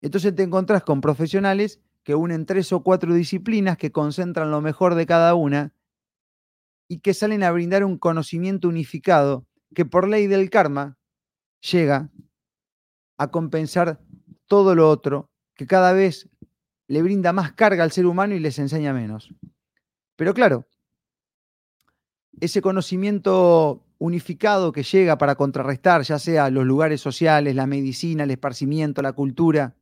Entonces 0.00 0.34
te 0.34 0.42
encontrás 0.42 0.82
con 0.82 1.00
profesionales 1.00 1.80
que 2.02 2.14
unen 2.14 2.46
tres 2.46 2.72
o 2.72 2.82
cuatro 2.82 3.14
disciplinas 3.14 3.78
que 3.78 3.92
concentran 3.92 4.50
lo 4.50 4.60
mejor 4.60 4.94
de 4.94 5.06
cada 5.06 5.34
una 5.34 5.72
y 6.88 6.98
que 6.98 7.14
salen 7.14 7.42
a 7.42 7.50
brindar 7.50 7.84
un 7.84 7.98
conocimiento 7.98 8.68
unificado 8.68 9.46
que 9.74 9.84
por 9.84 10.06
ley 10.08 10.26
del 10.26 10.50
karma 10.50 10.98
llega 11.60 12.10
a 13.16 13.30
compensar 13.30 14.00
todo 14.46 14.74
lo 14.74 14.90
otro, 14.90 15.30
que 15.54 15.66
cada 15.66 15.92
vez 15.92 16.28
le 16.86 17.02
brinda 17.02 17.32
más 17.32 17.52
carga 17.52 17.82
al 17.82 17.92
ser 17.92 18.06
humano 18.06 18.34
y 18.34 18.40
les 18.40 18.58
enseña 18.58 18.92
menos. 18.92 19.32
Pero 20.16 20.34
claro, 20.34 20.66
ese 22.40 22.60
conocimiento 22.60 23.84
unificado 23.98 24.72
que 24.72 24.82
llega 24.82 25.16
para 25.16 25.34
contrarrestar 25.34 26.02
ya 26.02 26.18
sea 26.18 26.50
los 26.50 26.64
lugares 26.64 27.00
sociales, 27.00 27.54
la 27.54 27.66
medicina, 27.66 28.24
el 28.24 28.30
esparcimiento, 28.30 29.02
la 29.02 29.12
cultura. 29.12 29.76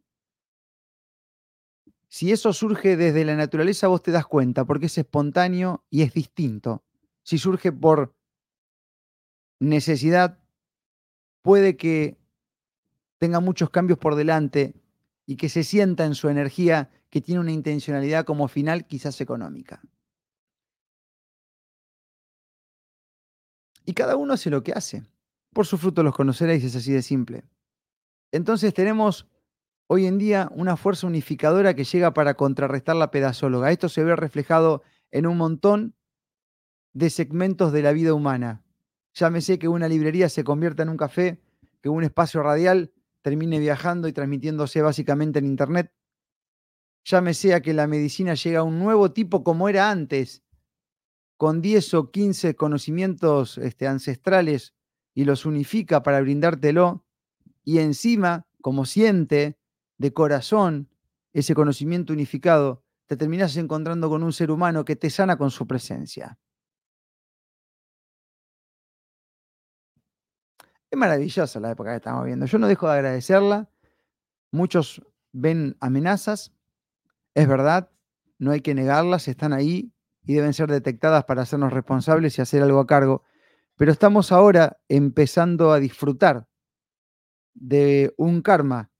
Si 2.12 2.30
eso 2.30 2.52
surge 2.52 2.98
desde 2.98 3.24
la 3.24 3.36
naturaleza, 3.36 3.88
vos 3.88 4.02
te 4.02 4.10
das 4.10 4.26
cuenta, 4.26 4.66
porque 4.66 4.84
es 4.84 4.98
espontáneo 4.98 5.82
y 5.88 6.02
es 6.02 6.12
distinto. 6.12 6.84
Si 7.22 7.38
surge 7.38 7.72
por 7.72 8.14
necesidad, 9.60 10.38
puede 11.40 11.78
que 11.78 12.18
tenga 13.16 13.40
muchos 13.40 13.70
cambios 13.70 13.98
por 13.98 14.14
delante 14.14 14.74
y 15.24 15.36
que 15.36 15.48
se 15.48 15.64
sienta 15.64 16.04
en 16.04 16.14
su 16.14 16.28
energía 16.28 16.90
que 17.08 17.22
tiene 17.22 17.40
una 17.40 17.50
intencionalidad 17.50 18.26
como 18.26 18.46
final 18.46 18.86
quizás 18.86 19.18
económica. 19.22 19.80
Y 23.86 23.94
cada 23.94 24.16
uno 24.16 24.34
hace 24.34 24.50
lo 24.50 24.62
que 24.62 24.74
hace. 24.74 25.02
Por 25.54 25.66
su 25.66 25.78
fruto 25.78 26.02
los 26.02 26.14
conoceréis, 26.14 26.62
es 26.62 26.76
así 26.76 26.92
de 26.92 27.00
simple. 27.00 27.44
Entonces 28.32 28.74
tenemos 28.74 29.31
hoy 29.94 30.06
en 30.06 30.16
día 30.16 30.48
una 30.54 30.78
fuerza 30.78 31.06
unificadora 31.06 31.74
que 31.74 31.84
llega 31.84 32.14
para 32.14 32.32
contrarrestar 32.32 32.96
la 32.96 33.10
pedazóloga. 33.10 33.70
Esto 33.70 33.90
se 33.90 34.02
ve 34.02 34.16
reflejado 34.16 34.82
en 35.10 35.26
un 35.26 35.36
montón 35.36 35.94
de 36.94 37.10
segmentos 37.10 37.74
de 37.74 37.82
la 37.82 37.92
vida 37.92 38.14
humana. 38.14 38.64
Llámese 39.12 39.58
que 39.58 39.68
una 39.68 39.88
librería 39.88 40.30
se 40.30 40.44
convierta 40.44 40.82
en 40.82 40.88
un 40.88 40.96
café, 40.96 41.42
que 41.82 41.90
un 41.90 42.04
espacio 42.04 42.42
radial 42.42 42.90
termine 43.20 43.58
viajando 43.58 44.08
y 44.08 44.14
transmitiéndose 44.14 44.80
básicamente 44.80 45.40
en 45.40 45.44
Internet. 45.44 45.92
Llámese 47.04 47.52
a 47.52 47.60
que 47.60 47.74
la 47.74 47.86
medicina 47.86 48.32
llega 48.32 48.60
a 48.60 48.62
un 48.62 48.78
nuevo 48.78 49.12
tipo 49.12 49.44
como 49.44 49.68
era 49.68 49.90
antes, 49.90 50.42
con 51.36 51.60
10 51.60 51.92
o 51.92 52.10
15 52.10 52.54
conocimientos 52.54 53.58
este, 53.58 53.86
ancestrales 53.86 54.72
y 55.12 55.26
los 55.26 55.44
unifica 55.44 56.02
para 56.02 56.22
brindártelo, 56.22 57.04
y 57.62 57.80
encima, 57.80 58.46
como 58.62 58.86
siente 58.86 59.58
de 60.02 60.12
corazón 60.12 60.90
ese 61.32 61.54
conocimiento 61.54 62.12
unificado, 62.12 62.82
te 63.06 63.16
terminas 63.16 63.56
encontrando 63.56 64.10
con 64.10 64.24
un 64.24 64.32
ser 64.32 64.50
humano 64.50 64.84
que 64.84 64.96
te 64.96 65.08
sana 65.10 65.38
con 65.38 65.50
su 65.52 65.66
presencia. 65.66 66.38
Es 70.90 70.98
maravillosa 70.98 71.60
la 71.60 71.70
época 71.70 71.90
que 71.90 71.96
estamos 71.96 72.24
viendo. 72.26 72.46
Yo 72.46 72.58
no 72.58 72.66
dejo 72.66 72.88
de 72.88 72.94
agradecerla. 72.94 73.70
Muchos 74.50 75.00
ven 75.32 75.76
amenazas. 75.80 76.52
Es 77.34 77.46
verdad, 77.46 77.88
no 78.38 78.50
hay 78.50 78.60
que 78.60 78.74
negarlas, 78.74 79.28
están 79.28 79.52
ahí 79.52 79.92
y 80.24 80.34
deben 80.34 80.52
ser 80.52 80.68
detectadas 80.68 81.24
para 81.24 81.42
hacernos 81.42 81.72
responsables 81.72 82.36
y 82.36 82.42
hacer 82.42 82.62
algo 82.62 82.80
a 82.80 82.86
cargo. 82.86 83.22
Pero 83.76 83.92
estamos 83.92 84.32
ahora 84.32 84.80
empezando 84.88 85.72
a 85.72 85.78
disfrutar 85.78 86.46
de 87.54 88.12
un 88.18 88.42
karma 88.42 88.91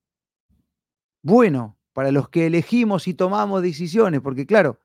bueno 1.22 1.76
para 1.92 2.10
los 2.10 2.28
que 2.28 2.46
elegimos 2.46 3.06
y 3.08 3.14
tomamos 3.14 3.62
decisiones, 3.62 4.20
porque 4.20 4.46
claro, 4.46 4.78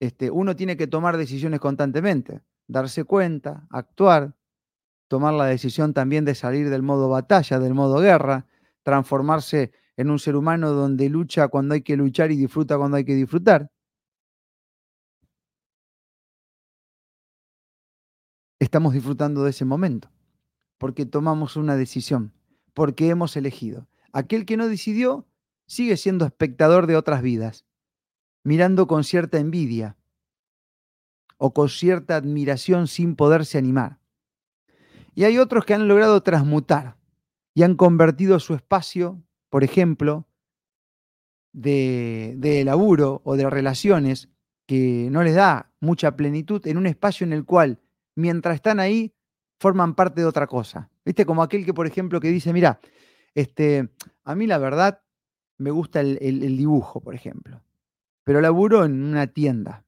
este, 0.00 0.30
uno 0.30 0.56
tiene 0.56 0.76
que 0.76 0.86
tomar 0.86 1.16
decisiones 1.16 1.60
constantemente, 1.60 2.42
darse 2.66 3.04
cuenta, 3.04 3.66
actuar, 3.70 4.34
tomar 5.08 5.34
la 5.34 5.46
decisión 5.46 5.94
también 5.94 6.24
de 6.24 6.34
salir 6.34 6.70
del 6.70 6.82
modo 6.82 7.08
batalla, 7.08 7.58
del 7.58 7.74
modo 7.74 8.00
guerra, 8.00 8.46
transformarse 8.82 9.72
en 9.96 10.10
un 10.10 10.18
ser 10.18 10.36
humano 10.36 10.72
donde 10.72 11.08
lucha 11.08 11.48
cuando 11.48 11.74
hay 11.74 11.82
que 11.82 11.96
luchar 11.96 12.32
y 12.32 12.36
disfruta 12.36 12.76
cuando 12.76 12.96
hay 12.96 13.04
que 13.04 13.14
disfrutar. 13.14 13.70
Estamos 18.58 18.94
disfrutando 18.94 19.44
de 19.44 19.50
ese 19.50 19.64
momento, 19.64 20.10
porque 20.78 21.06
tomamos 21.06 21.56
una 21.56 21.76
decisión, 21.76 22.32
porque 22.72 23.08
hemos 23.08 23.36
elegido. 23.36 23.86
Aquel 24.12 24.46
que 24.46 24.56
no 24.56 24.68
decidió 24.68 25.26
sigue 25.66 25.96
siendo 25.96 26.24
espectador 26.24 26.86
de 26.86 26.96
otras 26.96 27.22
vidas, 27.22 27.64
mirando 28.42 28.86
con 28.86 29.04
cierta 29.04 29.38
envidia 29.38 29.96
o 31.38 31.52
con 31.52 31.68
cierta 31.68 32.16
admiración 32.16 32.86
sin 32.86 33.16
poderse 33.16 33.58
animar. 33.58 33.98
Y 35.14 35.24
hay 35.24 35.38
otros 35.38 35.64
que 35.64 35.74
han 35.74 35.88
logrado 35.88 36.22
transmutar 36.22 36.96
y 37.54 37.62
han 37.62 37.76
convertido 37.76 38.40
su 38.40 38.54
espacio, 38.54 39.22
por 39.48 39.64
ejemplo, 39.64 40.26
de, 41.52 42.34
de, 42.36 42.64
laburo 42.64 43.22
o 43.24 43.36
de 43.36 43.48
relaciones 43.48 44.28
que 44.66 45.08
no 45.12 45.22
les 45.22 45.34
da 45.34 45.72
mucha 45.80 46.16
plenitud 46.16 46.66
en 46.66 46.78
un 46.78 46.86
espacio 46.86 47.24
en 47.24 47.32
el 47.32 47.44
cual, 47.44 47.80
mientras 48.16 48.56
están 48.56 48.80
ahí, 48.80 49.14
forman 49.60 49.94
parte 49.94 50.20
de 50.20 50.26
otra 50.26 50.48
cosa. 50.48 50.90
¿Viste? 51.04 51.24
Como 51.24 51.42
aquel 51.42 51.64
que, 51.64 51.74
por 51.74 51.86
ejemplo, 51.86 52.18
que 52.20 52.28
dice, 52.28 52.52
mira, 52.52 52.80
este, 53.34 53.88
a 54.24 54.34
mí 54.34 54.46
la 54.46 54.58
verdad 54.58 55.03
me 55.58 55.70
gusta 55.70 56.00
el, 56.00 56.56
dibujo, 56.56 57.00
por 57.00 57.14
ejemplo, 57.14 57.62
pero 58.24 58.40
laburo 58.40 58.84
en 58.84 59.02
una 59.02 59.26
tienda. 59.28 59.84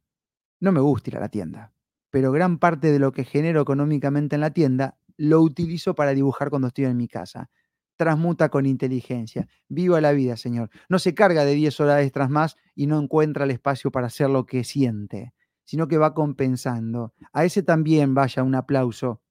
No 0.60 0.72
me 0.72 0.80
gusta 0.80 1.10
ir 1.10 1.16
a 1.16 1.20
la 1.20 1.28
tienda, 1.28 1.72
pero 2.10 2.32
gran 2.32 2.58
parte 2.58 2.92
de 2.92 2.98
lo 2.98 3.12
que 3.12 3.24
genero 3.24 3.60
económicamente 3.60 4.36
en 4.36 4.40
la 4.40 4.50
tienda 4.50 4.98
lo 5.16 5.40
utilizo 5.40 5.94
para 5.94 6.12
dibujar 6.12 6.50
cuando 6.50 6.68
estoy 6.68 6.84
en 6.84 6.96
mi 6.96 7.08
casa. 7.08 7.50
Transmuta 7.96 8.50
con 8.50 8.66
inteligencia. 8.66 9.48
Viva 9.68 10.00
la 10.00 10.12
vida, 10.12 10.36
Señor. 10.36 10.70
No 10.88 10.98
se 10.98 11.14
carga 11.14 11.44
de 11.44 11.54
10 11.54 11.80
horas 11.80 12.02
extras 12.02 12.28
más 12.28 12.56
y 12.74 12.86
no 12.86 13.00
encuentra 13.00 13.44
el 13.44 13.50
espacio 13.50 13.90
para 13.90 14.08
hacer 14.08 14.28
lo 14.28 14.44
que 14.44 14.64
siente, 14.64 15.32
sino 15.64 15.88
que 15.88 15.98
va 15.98 16.14
compensando. 16.14 17.14
A 17.32 17.44
ese 17.44 17.62
también 17.62 18.14
vaya 18.14 18.42
un 18.42 18.54
aplauso. 18.54 19.22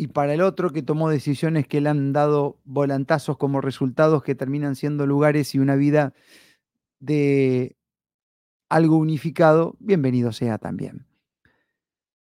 Y 0.00 0.06
para 0.06 0.32
el 0.32 0.42
otro 0.42 0.70
que 0.70 0.80
tomó 0.80 1.10
decisiones 1.10 1.66
que 1.66 1.80
le 1.80 1.88
han 1.88 2.12
dado 2.12 2.60
volantazos 2.64 3.36
como 3.36 3.60
resultados 3.60 4.22
que 4.22 4.36
terminan 4.36 4.76
siendo 4.76 5.08
lugares 5.08 5.56
y 5.56 5.58
una 5.58 5.74
vida 5.74 6.14
de 7.00 7.76
algo 8.68 8.96
unificado, 8.96 9.74
bienvenido 9.80 10.30
sea 10.30 10.56
también. 10.58 11.04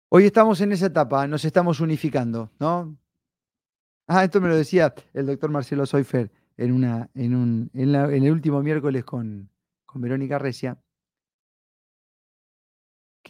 Hoy 0.10 0.26
estamos 0.26 0.60
en 0.62 0.72
esa 0.72 0.88
etapa, 0.88 1.28
nos 1.28 1.46
estamos 1.46 1.80
unificando, 1.80 2.52
¿no? 2.60 2.98
Ah, 4.08 4.24
esto 4.24 4.42
me 4.42 4.50
lo 4.50 4.56
decía 4.56 4.96
el 5.14 5.28
doctor 5.28 5.52
Marcelo 5.52 5.86
Soifer 5.86 6.32
en, 6.58 6.72
una, 6.72 7.12
en, 7.14 7.36
un, 7.36 7.70
en, 7.76 7.94
el 7.94 8.32
último 8.32 8.64
miércoles 8.64 9.06
con, 9.06 9.48
con 9.86 10.02
Verónica 10.02 10.40
Recia, 10.40 10.80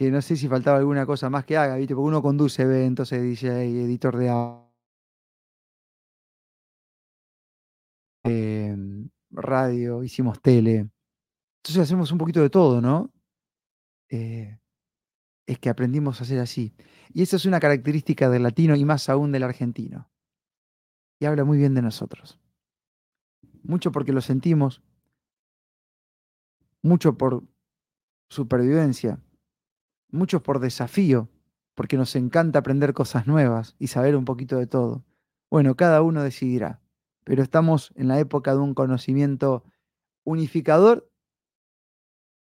que 0.00 0.10
no 0.10 0.22
sé 0.22 0.34
si 0.34 0.48
faltaba 0.48 0.78
alguna 0.78 1.04
cosa 1.04 1.28
más 1.28 1.44
que 1.44 1.58
haga, 1.58 1.76
¿viste? 1.76 1.94
Porque 1.94 2.08
uno 2.08 2.22
conduce 2.22 2.62
eventos, 2.62 3.10
DJ, 3.10 3.64
editor 3.84 4.16
de 4.16 4.30
eh, 8.24 8.74
radio, 9.28 10.02
hicimos 10.02 10.40
tele. 10.40 10.88
Entonces 11.58 11.82
hacemos 11.82 12.10
un 12.12 12.16
poquito 12.16 12.40
de 12.40 12.48
todo, 12.48 12.80
¿no? 12.80 13.12
Eh, 14.08 14.58
es 15.44 15.58
que 15.58 15.68
aprendimos 15.68 16.18
a 16.18 16.24
hacer 16.24 16.38
así. 16.38 16.72
Y 17.12 17.20
esa 17.20 17.36
es 17.36 17.44
una 17.44 17.60
característica 17.60 18.30
del 18.30 18.44
latino 18.44 18.76
y 18.76 18.86
más 18.86 19.10
aún 19.10 19.32
del 19.32 19.42
argentino. 19.42 20.10
Y 21.18 21.26
habla 21.26 21.44
muy 21.44 21.58
bien 21.58 21.74
de 21.74 21.82
nosotros. 21.82 22.40
Mucho 23.62 23.92
porque 23.92 24.14
lo 24.14 24.22
sentimos, 24.22 24.82
mucho 26.80 27.18
por 27.18 27.44
supervivencia, 28.30 29.20
mucho 30.12 30.42
por 30.42 30.60
desafío, 30.60 31.28
porque 31.74 31.96
nos 31.96 32.14
encanta 32.16 32.58
aprender 32.58 32.92
cosas 32.94 33.26
nuevas 33.26 33.74
y 33.78 33.86
saber 33.86 34.16
un 34.16 34.24
poquito 34.24 34.56
de 34.56 34.66
todo. 34.66 35.04
Bueno, 35.50 35.76
cada 35.76 36.02
uno 36.02 36.22
decidirá, 36.22 36.80
pero 37.24 37.42
estamos 37.42 37.92
en 37.96 38.08
la 38.08 38.18
época 38.18 38.52
de 38.52 38.60
un 38.60 38.74
conocimiento 38.74 39.64
unificador 40.24 41.10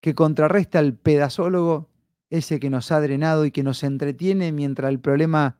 que 0.01 0.15
contrarresta 0.15 0.79
al 0.79 0.95
pedazólogo 0.95 1.89
ese 2.31 2.61
que 2.61 2.71
nos 2.71 2.93
ha 2.93 3.01
drenado 3.01 3.45
y 3.45 3.51
que 3.51 3.63
nos 3.63 3.83
entretiene 3.83 4.53
mientras 4.53 4.91
el 4.91 5.01
problema 5.01 5.59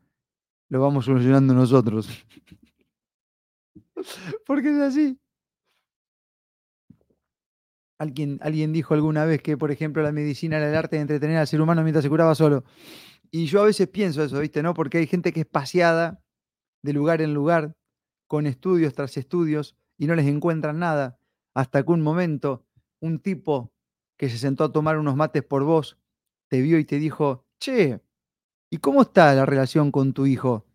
lo 0.69 0.81
vamos 0.81 1.05
solucionando 1.05 1.53
nosotros. 1.53 2.09
Porque 4.45 4.69
es 4.69 4.79
así. 4.79 5.19
Alguien, 7.97 8.39
alguien 8.41 8.73
dijo 8.73 8.93
alguna 8.93 9.25
vez 9.25 9.41
que, 9.41 9.57
por 9.57 9.71
ejemplo, 9.71 10.03
la 10.03 10.11
medicina 10.11 10.57
era 10.57 10.69
el 10.69 10.75
arte 10.75 10.97
de 10.97 11.03
entretener 11.03 11.37
al 11.37 11.47
ser 11.47 11.61
humano 11.61 11.81
mientras 11.81 12.03
se 12.03 12.09
curaba 12.09 12.35
solo. 12.35 12.65
Y 13.31 13.45
yo 13.45 13.61
a 13.61 13.65
veces 13.65 13.87
pienso 13.87 14.23
eso, 14.23 14.39
¿viste? 14.39 14.61
¿No? 14.63 14.73
Porque 14.73 14.97
hay 14.97 15.07
gente 15.07 15.31
que 15.31 15.41
es 15.41 15.45
paseada 15.45 16.21
de 16.83 16.93
lugar 16.93 17.21
en 17.21 17.33
lugar, 17.33 17.75
con 18.27 18.47
estudios 18.47 18.93
tras 18.93 19.17
estudios, 19.17 19.75
y 19.97 20.07
no 20.07 20.15
les 20.15 20.25
encuentran 20.27 20.79
nada, 20.79 21.19
hasta 21.53 21.83
que 21.83 21.91
un 21.91 22.01
momento, 22.01 22.65
un 22.99 23.19
tipo 23.19 23.71
que 24.17 24.29
se 24.29 24.37
sentó 24.37 24.65
a 24.65 24.71
tomar 24.71 24.97
unos 24.97 25.15
mates 25.15 25.43
por 25.43 25.63
vos, 25.63 25.97
te 26.49 26.61
vio 26.61 26.79
y 26.79 26.85
te 26.85 26.99
dijo, 26.99 27.45
che, 27.59 28.01
¿y 28.69 28.77
cómo 28.77 29.03
está 29.03 29.33
la 29.33 29.45
relación 29.45 29.91
con 29.91 30.13
tu 30.13 30.25
hijo? 30.25 30.65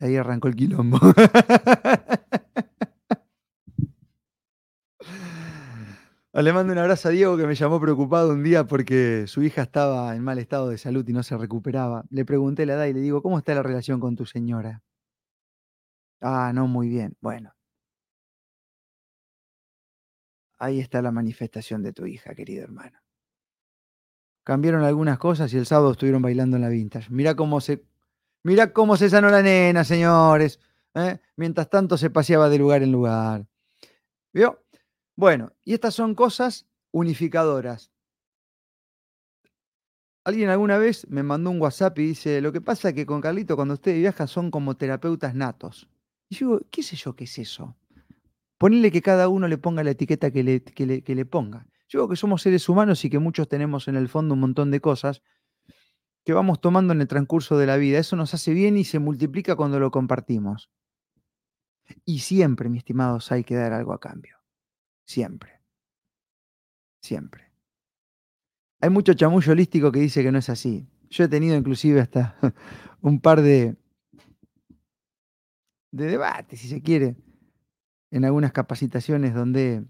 Ahí 0.00 0.16
arrancó 0.16 0.48
el 0.48 0.56
quilombo. 0.56 0.98
Le 6.40 6.52
mando 6.52 6.72
un 6.72 6.78
abrazo 6.78 7.08
a 7.08 7.10
Diego 7.10 7.36
que 7.36 7.48
me 7.48 7.56
llamó 7.56 7.80
preocupado 7.80 8.30
un 8.30 8.44
día 8.44 8.64
porque 8.64 9.26
su 9.26 9.42
hija 9.42 9.62
estaba 9.62 10.14
en 10.14 10.22
mal 10.22 10.38
estado 10.38 10.68
de 10.68 10.78
salud 10.78 11.06
y 11.08 11.12
no 11.12 11.24
se 11.24 11.36
recuperaba. 11.36 12.04
Le 12.10 12.24
pregunté 12.24 12.64
la 12.64 12.74
edad 12.74 12.86
y 12.86 12.92
le 12.92 13.00
digo, 13.00 13.22
¿cómo 13.22 13.38
está 13.38 13.54
la 13.54 13.64
relación 13.64 13.98
con 13.98 14.14
tu 14.14 14.24
señora? 14.24 14.84
Ah, 16.20 16.52
no, 16.54 16.68
muy 16.68 16.88
bien. 16.88 17.16
Bueno. 17.20 17.52
Ahí 20.58 20.78
está 20.78 21.02
la 21.02 21.10
manifestación 21.10 21.82
de 21.82 21.92
tu 21.92 22.06
hija, 22.06 22.32
querido 22.36 22.62
hermano. 22.62 22.98
Cambiaron 24.44 24.84
algunas 24.84 25.18
cosas 25.18 25.52
y 25.52 25.58
el 25.58 25.66
sábado 25.66 25.90
estuvieron 25.90 26.22
bailando 26.22 26.56
en 26.56 26.62
la 26.62 26.68
vintage. 26.68 27.08
Mira 27.10 27.34
cómo 27.34 27.60
se, 27.60 27.84
mira 28.44 28.72
cómo 28.72 28.96
se 28.96 29.10
sanó 29.10 29.28
la 29.28 29.42
nena, 29.42 29.82
señores. 29.82 30.60
¿eh? 30.94 31.18
Mientras 31.34 31.68
tanto 31.68 31.98
se 31.98 32.10
paseaba 32.10 32.48
de 32.48 32.58
lugar 32.58 32.84
en 32.84 32.92
lugar. 32.92 33.44
¿Vio? 34.32 34.67
Bueno, 35.18 35.52
y 35.64 35.74
estas 35.74 35.96
son 35.96 36.14
cosas 36.14 36.68
unificadoras. 36.92 37.90
Alguien 40.22 40.48
alguna 40.48 40.78
vez 40.78 41.08
me 41.08 41.24
mandó 41.24 41.50
un 41.50 41.60
WhatsApp 41.60 41.98
y 41.98 42.06
dice, 42.06 42.40
lo 42.40 42.52
que 42.52 42.60
pasa 42.60 42.90
es 42.90 42.94
que 42.94 43.04
con 43.04 43.20
Carlito 43.20 43.56
cuando 43.56 43.74
ustedes 43.74 43.98
viajan 43.98 44.28
son 44.28 44.52
como 44.52 44.76
terapeutas 44.76 45.34
natos. 45.34 45.88
Y 46.28 46.36
yo 46.36 46.46
digo, 46.46 46.60
¿qué 46.70 46.84
sé 46.84 46.94
yo 46.94 47.16
qué 47.16 47.24
es 47.24 47.36
eso? 47.36 47.76
Ponerle 48.58 48.92
que 48.92 49.02
cada 49.02 49.28
uno 49.28 49.48
le 49.48 49.58
ponga 49.58 49.82
la 49.82 49.90
etiqueta 49.90 50.30
que 50.30 50.44
le, 50.44 50.62
que 50.62 50.86
le, 50.86 51.02
que 51.02 51.16
le 51.16 51.26
ponga. 51.26 51.66
Yo 51.88 51.98
digo 51.98 52.10
que 52.10 52.14
somos 52.14 52.42
seres 52.42 52.68
humanos 52.68 53.04
y 53.04 53.10
que 53.10 53.18
muchos 53.18 53.48
tenemos 53.48 53.88
en 53.88 53.96
el 53.96 54.08
fondo 54.08 54.34
un 54.34 54.40
montón 54.40 54.70
de 54.70 54.80
cosas 54.80 55.22
que 56.24 56.32
vamos 56.32 56.60
tomando 56.60 56.92
en 56.92 57.00
el 57.00 57.08
transcurso 57.08 57.58
de 57.58 57.66
la 57.66 57.76
vida. 57.76 57.98
Eso 57.98 58.14
nos 58.14 58.34
hace 58.34 58.54
bien 58.54 58.76
y 58.76 58.84
se 58.84 59.00
multiplica 59.00 59.56
cuando 59.56 59.80
lo 59.80 59.90
compartimos. 59.90 60.70
Y 62.04 62.20
siempre, 62.20 62.68
mis 62.68 62.82
estimados, 62.82 63.32
hay 63.32 63.42
que 63.42 63.56
dar 63.56 63.72
algo 63.72 63.92
a 63.92 63.98
cambio. 63.98 64.37
Siempre. 65.08 65.62
Siempre. 67.00 67.50
Hay 68.80 68.90
mucho 68.90 69.14
chamullo 69.14 69.52
holístico 69.52 69.90
que 69.90 70.00
dice 70.00 70.22
que 70.22 70.30
no 70.30 70.38
es 70.38 70.50
así. 70.50 70.86
Yo 71.08 71.24
he 71.24 71.28
tenido 71.28 71.56
inclusive 71.56 72.02
hasta 72.02 72.36
un 73.00 73.18
par 73.18 73.40
de, 73.40 73.74
de 75.92 76.06
debates, 76.06 76.60
si 76.60 76.68
se 76.68 76.82
quiere, 76.82 77.16
en 78.10 78.26
algunas 78.26 78.52
capacitaciones 78.52 79.32
donde, 79.32 79.82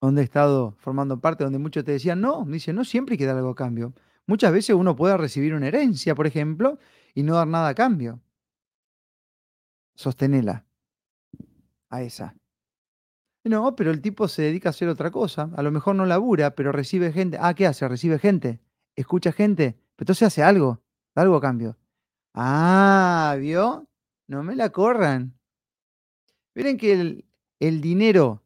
donde 0.00 0.22
he 0.22 0.24
estado 0.24 0.76
formando 0.78 1.20
parte, 1.20 1.42
donde 1.42 1.58
muchos 1.58 1.84
te 1.84 1.90
decían, 1.90 2.20
no, 2.20 2.44
dice, 2.44 2.72
no 2.72 2.84
siempre 2.84 3.14
hay 3.14 3.18
que 3.18 3.26
dar 3.26 3.36
algo 3.36 3.50
a 3.50 3.56
cambio. 3.56 3.94
Muchas 4.28 4.52
veces 4.52 4.76
uno 4.76 4.94
puede 4.94 5.16
recibir 5.16 5.54
una 5.54 5.66
herencia, 5.66 6.14
por 6.14 6.28
ejemplo, 6.28 6.78
y 7.14 7.24
no 7.24 7.34
dar 7.34 7.48
nada 7.48 7.70
a 7.70 7.74
cambio. 7.74 8.20
Sostenela 9.96 10.64
a 11.90 12.02
esa. 12.02 12.36
No, 13.44 13.74
pero 13.74 13.90
el 13.90 14.00
tipo 14.00 14.28
se 14.28 14.42
dedica 14.42 14.68
a 14.68 14.70
hacer 14.70 14.88
otra 14.88 15.10
cosa. 15.10 15.50
A 15.56 15.62
lo 15.62 15.72
mejor 15.72 15.96
no 15.96 16.06
labura, 16.06 16.54
pero 16.54 16.70
recibe 16.70 17.12
gente. 17.12 17.38
Ah, 17.40 17.54
¿qué 17.54 17.66
hace? 17.66 17.86
Recibe 17.88 18.18
gente. 18.18 18.60
Escucha 18.94 19.32
gente. 19.32 19.72
Pero 19.96 20.04
entonces 20.04 20.28
hace 20.28 20.42
algo. 20.42 20.82
Algo 21.14 21.36
a 21.36 21.40
cambio. 21.40 21.76
Ah, 22.34 23.36
¿vio? 23.38 23.88
No 24.28 24.42
me 24.42 24.54
la 24.54 24.70
corran. 24.70 25.34
Miren 26.54 26.76
que 26.76 26.92
el, 26.92 27.24
el 27.58 27.80
dinero 27.80 28.42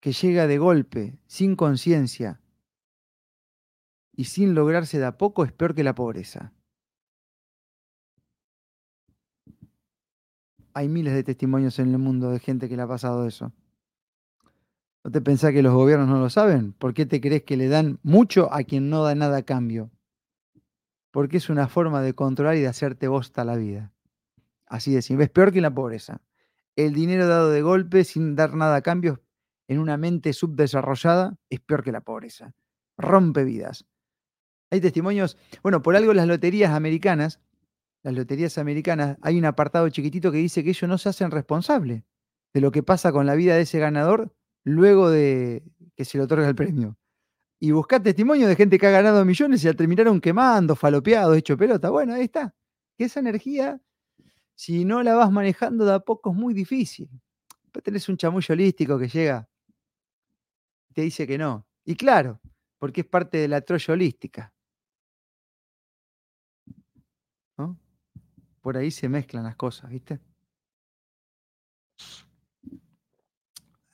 que 0.00 0.12
llega 0.12 0.46
de 0.46 0.58
golpe, 0.58 1.18
sin 1.26 1.56
conciencia 1.56 2.40
y 4.14 4.24
sin 4.24 4.54
lograrse 4.54 4.98
de 4.98 5.06
a 5.06 5.18
poco, 5.18 5.44
es 5.44 5.52
peor 5.52 5.74
que 5.74 5.84
la 5.84 5.94
pobreza. 5.94 6.52
Hay 10.74 10.88
miles 10.88 11.14
de 11.14 11.24
testimonios 11.24 11.78
en 11.78 11.92
el 11.92 11.98
mundo 11.98 12.30
de 12.30 12.38
gente 12.38 12.68
que 12.68 12.76
le 12.76 12.82
ha 12.82 12.88
pasado 12.88 13.26
eso. 13.26 13.52
¿No 15.02 15.10
te 15.10 15.20
pensás 15.20 15.52
que 15.52 15.62
los 15.62 15.72
gobiernos 15.72 16.08
no 16.08 16.20
lo 16.20 16.28
saben? 16.28 16.72
¿Por 16.72 16.94
qué 16.94 17.06
te 17.06 17.20
crees 17.20 17.44
que 17.44 17.56
le 17.56 17.68
dan 17.68 17.98
mucho 18.02 18.52
a 18.52 18.62
quien 18.62 18.90
no 18.90 19.02
da 19.02 19.14
nada 19.14 19.38
a 19.38 19.42
cambio? 19.42 19.90
Porque 21.10 21.38
es 21.38 21.48
una 21.48 21.68
forma 21.68 22.02
de 22.02 22.14
controlar 22.14 22.56
y 22.56 22.60
de 22.60 22.68
hacerte 22.68 23.08
bosta 23.08 23.44
la 23.44 23.56
vida. 23.56 23.92
Así 24.66 24.92
de 24.92 25.02
simple. 25.02 25.24
Es 25.24 25.30
peor 25.30 25.52
que 25.52 25.60
la 25.60 25.74
pobreza. 25.74 26.20
El 26.76 26.94
dinero 26.94 27.26
dado 27.26 27.50
de 27.50 27.62
golpe 27.62 28.04
sin 28.04 28.36
dar 28.36 28.54
nada 28.54 28.76
a 28.76 28.82
cambio 28.82 29.22
en 29.70 29.78
una 29.78 29.96
mente 29.96 30.32
subdesarrollada 30.32 31.38
es 31.48 31.60
peor 31.60 31.84
que 31.84 31.92
la 31.92 32.00
pobreza. 32.00 32.54
Rompe 32.98 33.44
vidas. 33.44 33.86
Hay 34.68 34.80
testimonios, 34.80 35.36
bueno, 35.62 35.80
por 35.80 35.94
algo 35.94 36.12
las 36.12 36.26
loterías 36.26 36.72
americanas, 36.72 37.40
las 38.02 38.14
loterías 38.14 38.56
americanas, 38.58 39.18
hay 39.22 39.38
un 39.38 39.44
apartado 39.44 39.88
chiquitito 39.88 40.32
que 40.32 40.38
dice 40.38 40.64
que 40.64 40.70
ellos 40.70 40.88
no 40.88 40.98
se 40.98 41.08
hacen 41.08 41.30
responsables 41.30 42.02
de 42.52 42.60
lo 42.60 42.72
que 42.72 42.82
pasa 42.82 43.12
con 43.12 43.26
la 43.26 43.34
vida 43.34 43.54
de 43.54 43.62
ese 43.62 43.78
ganador 43.78 44.34
luego 44.64 45.10
de 45.10 45.62
que 45.96 46.04
se 46.04 46.18
le 46.18 46.24
otorga 46.24 46.48
el 46.48 46.54
premio. 46.54 46.96
Y 47.58 47.72
buscar 47.72 48.02
testimonio 48.02 48.48
de 48.48 48.56
gente 48.56 48.78
que 48.78 48.86
ha 48.86 48.90
ganado 48.90 49.24
millones 49.24 49.62
y 49.62 49.66
la 49.66 49.74
terminaron 49.74 50.20
quemando, 50.20 50.74
falopeados, 50.74 51.36
hecho 51.36 51.58
pelota. 51.58 51.90
Bueno, 51.90 52.14
ahí 52.14 52.22
está. 52.22 52.54
Que 52.96 53.04
esa 53.04 53.20
energía, 53.20 53.80
si 54.54 54.84
no 54.84 55.02
la 55.02 55.14
vas 55.14 55.30
manejando 55.30 55.84
de 55.84 55.94
a 55.94 56.00
poco, 56.00 56.30
es 56.30 56.36
muy 56.36 56.54
difícil. 56.54 57.10
Después 57.64 57.84
tenés 57.84 58.08
un 58.08 58.16
chamullo 58.16 58.52
holístico 58.54 58.98
que 58.98 59.08
llega 59.08 59.48
y 60.88 60.94
te 60.94 61.02
dice 61.02 61.26
que 61.26 61.38
no. 61.38 61.66
Y 61.84 61.96
claro, 61.96 62.40
porque 62.78 63.02
es 63.02 63.06
parte 63.06 63.38
de 63.38 63.48
la 63.48 63.60
troya 63.60 63.94
holística. 63.94 64.52
¿no? 67.58 67.78
Por 68.60 68.76
ahí 68.76 68.90
se 68.90 69.08
mezclan 69.08 69.44
las 69.44 69.56
cosas, 69.56 69.90
¿viste? 69.90 70.20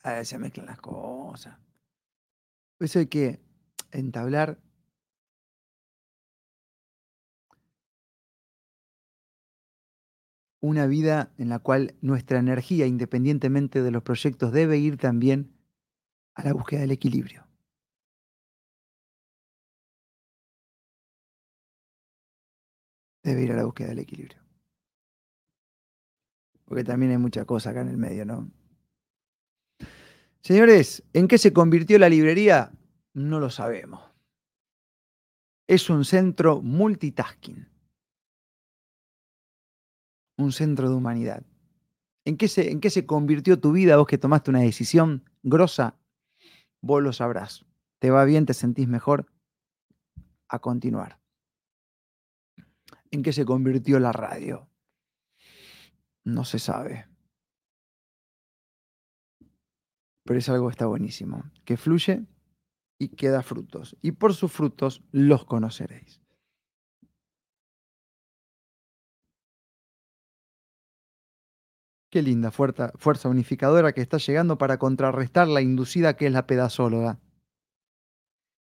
Ah, 0.03 0.23
se 0.23 0.37
mezclan 0.37 0.67
las 0.67 0.79
cosas. 0.79 1.57
Por 2.77 2.85
eso 2.85 2.99
hay 2.99 3.07
que 3.07 3.39
entablar 3.91 4.59
una 10.59 10.85
vida 10.87 11.31
en 11.37 11.49
la 11.49 11.59
cual 11.59 11.95
nuestra 12.01 12.39
energía, 12.39 12.87
independientemente 12.87 13.81
de 13.81 13.91
los 13.91 14.03
proyectos, 14.03 14.51
debe 14.51 14.77
ir 14.77 14.97
también 14.97 15.53
a 16.35 16.43
la 16.43 16.53
búsqueda 16.53 16.81
del 16.81 16.91
equilibrio. 16.91 17.47
Debe 23.23 23.43
ir 23.43 23.51
a 23.51 23.55
la 23.55 23.65
búsqueda 23.65 23.89
del 23.89 23.99
equilibrio. 23.99 24.46
Porque 26.67 26.83
también 26.83 27.13
hay 27.13 27.17
mucha 27.17 27.45
cosa 27.45 27.69
acá 27.69 27.81
en 27.81 27.87
el 27.87 27.97
medio, 27.97 28.25
¿no? 28.25 28.51
Señores, 30.41 31.03
¿en 31.13 31.27
qué 31.27 31.37
se 31.37 31.53
convirtió 31.53 31.97
la 31.97 32.09
librería? 32.09 32.71
No 33.13 33.39
lo 33.39 33.49
sabemos. 33.49 34.01
Es 35.65 35.89
un 35.89 36.05
centro 36.05 36.61
multitasking. 36.61 37.67
Un 40.37 40.51
centro 40.51 40.89
de 40.89 40.95
humanidad. 40.95 41.43
¿En 42.25 42.35
qué, 42.35 42.49
se, 42.49 42.69
¿En 42.69 42.81
qué 42.81 42.89
se 42.89 43.05
convirtió 43.05 43.59
tu 43.59 43.71
vida 43.71 43.95
vos 43.95 44.07
que 44.07 44.17
tomaste 44.17 44.51
una 44.51 44.59
decisión 44.59 45.23
grosa? 45.43 45.95
Vos 46.81 47.01
lo 47.01 47.13
sabrás. 47.13 47.65
¿Te 47.99 48.11
va 48.11 48.25
bien? 48.25 48.45
¿Te 48.45 48.53
sentís 48.53 48.87
mejor? 48.87 49.31
A 50.49 50.59
continuar. 50.59 51.19
¿En 53.11 53.23
qué 53.23 53.31
se 53.31 53.45
convirtió 53.45 53.99
la 53.99 54.11
radio? 54.11 54.66
No 56.27 56.43
se 56.43 56.59
sabe. 56.59 57.07
Pero 60.25 60.37
es 60.37 60.49
algo 60.49 60.67
que 60.67 60.71
está 60.71 60.85
buenísimo, 60.85 61.49
que 61.63 61.77
fluye 61.77 62.25
y 62.99 63.15
que 63.15 63.29
da 63.29 63.41
frutos. 63.43 63.95
Y 64.01 64.11
por 64.11 64.33
sus 64.33 64.51
frutos 64.51 65.05
los 65.13 65.45
conoceréis. 65.45 66.21
Qué 72.11 72.21
linda 72.21 72.51
fuerza, 72.51 72.91
fuerza 72.97 73.29
unificadora 73.29 73.93
que 73.93 74.01
está 74.01 74.17
llegando 74.17 74.57
para 74.57 74.77
contrarrestar 74.77 75.47
la 75.47 75.61
inducida 75.61 76.17
que 76.17 76.27
es 76.27 76.33
la 76.33 76.45
pedazóloga. 76.45 77.21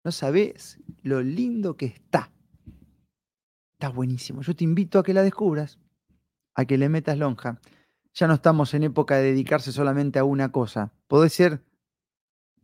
No 0.05 0.11
sabés 0.11 0.79
lo 1.01 1.23
lindo 1.23 1.77
que 1.77 1.87
está. 1.87 2.31
Está 3.73 3.89
buenísimo. 3.89 4.43
Yo 4.43 4.55
te 4.55 4.63
invito 4.63 4.99
a 4.99 5.03
que 5.03 5.15
la 5.15 5.23
descubras, 5.23 5.79
a 6.55 6.65
que 6.65 6.77
le 6.77 6.89
metas 6.89 7.17
lonja. 7.17 7.59
Ya 8.13 8.27
no 8.27 8.33
estamos 8.33 8.73
en 8.73 8.83
época 8.83 9.17
de 9.17 9.31
dedicarse 9.31 9.71
solamente 9.71 10.19
a 10.19 10.23
una 10.23 10.51
cosa. 10.51 10.91
Podés 11.07 11.33
ser 11.33 11.63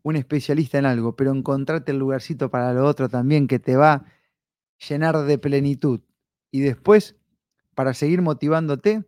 un 0.04 0.15
especialista 0.15 0.78
en 0.78 0.86
algo, 0.86 1.15
pero 1.15 1.32
encontrarte 1.32 1.91
el 1.91 2.00
lugarcito 2.00 2.52
para 2.52 2.74
lo 2.74 2.86
otro 2.86 3.10
también 3.10 3.48
que 3.48 3.60
te 3.60 3.76
va 3.76 3.93
a 3.93 4.06
llenar 4.88 5.17
de 5.24 5.38
plenitud. 5.38 6.02
Y 6.52 6.60
después, 6.60 7.15
para 7.74 7.93
seguir 7.93 8.21
motivándote, 8.21 9.06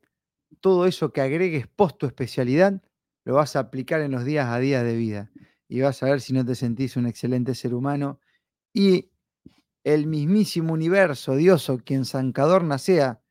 todo 0.59 0.85
eso 0.85 1.11
que 1.13 1.21
agregues 1.21 1.67
post 1.67 1.97
tu 1.97 2.05
especialidad, 2.05 2.81
lo 3.25 3.35
vas 3.35 3.55
a 3.55 3.59
aplicar 3.59 4.01
en 4.01 4.11
los 4.11 4.25
días 4.25 4.47
a 4.47 4.59
días 4.59 4.83
de 4.83 4.95
vida. 4.95 5.31
Y 5.67 5.81
vas 5.81 6.01
a 6.01 6.07
ver 6.07 6.21
si 6.21 6.33
no 6.33 6.45
te 6.45 6.55
sentís 6.55 6.95
un 6.95 7.05
excelente 7.05 7.53
ser 7.55 7.73
humano. 7.73 8.19
Y 8.73 9.11
el 9.83 10.07
mismísimo 10.07 10.73
universo, 10.73 11.35
Dios 11.35 11.69
o 11.69 11.77
quien 11.77 12.05
Zancadorna 12.05 12.77
sea, 12.77 13.21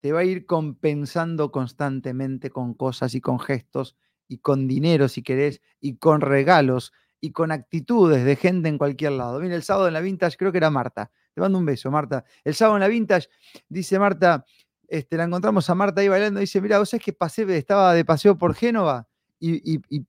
te 0.00 0.12
va 0.12 0.20
a 0.20 0.24
ir 0.24 0.46
compensando 0.46 1.50
constantemente 1.52 2.50
con 2.50 2.74
cosas 2.74 3.14
y 3.14 3.20
con 3.20 3.38
gestos 3.40 3.96
y 4.28 4.38
con 4.38 4.68
dinero 4.68 5.08
si 5.08 5.22
querés, 5.22 5.60
y 5.80 5.96
con 5.96 6.20
regalos, 6.20 6.92
y 7.20 7.32
con 7.32 7.50
actitudes 7.50 8.24
de 8.24 8.36
gente 8.36 8.68
en 8.68 8.78
cualquier 8.78 9.12
lado. 9.12 9.40
Mira, 9.40 9.54
el 9.56 9.62
sábado 9.62 9.88
en 9.88 9.94
la 9.94 10.00
Vintage, 10.00 10.36
creo 10.36 10.52
que 10.52 10.58
era 10.58 10.70
Marta. 10.70 11.10
Te 11.34 11.40
mando 11.40 11.58
un 11.58 11.64
beso, 11.64 11.90
Marta. 11.90 12.24
El 12.44 12.54
sábado 12.54 12.76
en 12.76 12.80
la 12.82 12.88
Vintage, 12.88 13.28
dice 13.68 13.98
Marta, 13.98 14.44
este, 14.86 15.16
la 15.16 15.24
encontramos 15.24 15.68
a 15.70 15.74
Marta 15.74 16.00
ahí 16.00 16.08
bailando, 16.08 16.40
dice, 16.40 16.60
mira, 16.60 16.78
vos 16.78 16.90
sabés 16.90 17.04
que 17.04 17.12
pasé, 17.12 17.42
estaba 17.56 17.94
de 17.94 18.04
paseo 18.04 18.36
por 18.38 18.54
Génova 18.54 19.08
y, 19.40 19.74
y- 19.76 19.80
y 19.88 20.06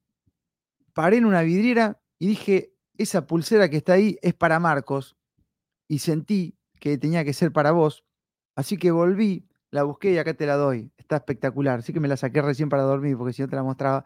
paré 0.93 1.17
en 1.17 1.25
una 1.25 1.41
vidriera 1.41 1.99
y 2.17 2.27
dije, 2.27 2.73
esa 2.97 3.25
pulsera 3.27 3.69
que 3.69 3.77
está 3.77 3.93
ahí 3.93 4.17
es 4.21 4.33
para 4.33 4.59
Marcos 4.59 5.15
y 5.87 5.99
sentí 5.99 6.57
que 6.79 6.97
tenía 6.97 7.25
que 7.25 7.33
ser 7.33 7.53
para 7.53 7.71
vos. 7.71 8.05
Así 8.55 8.77
que 8.77 8.91
volví, 8.91 9.48
la 9.71 9.83
busqué 9.83 10.11
y 10.11 10.17
acá 10.17 10.33
te 10.33 10.45
la 10.45 10.55
doy. 10.55 10.91
Está 10.97 11.17
espectacular. 11.17 11.79
Así 11.79 11.93
que 11.93 11.99
me 11.99 12.07
la 12.07 12.17
saqué 12.17 12.41
recién 12.41 12.69
para 12.69 12.83
dormir 12.83 13.17
porque 13.17 13.33
si 13.33 13.41
no 13.41 13.47
te 13.47 13.55
la 13.55 13.63
mostraba. 13.63 14.05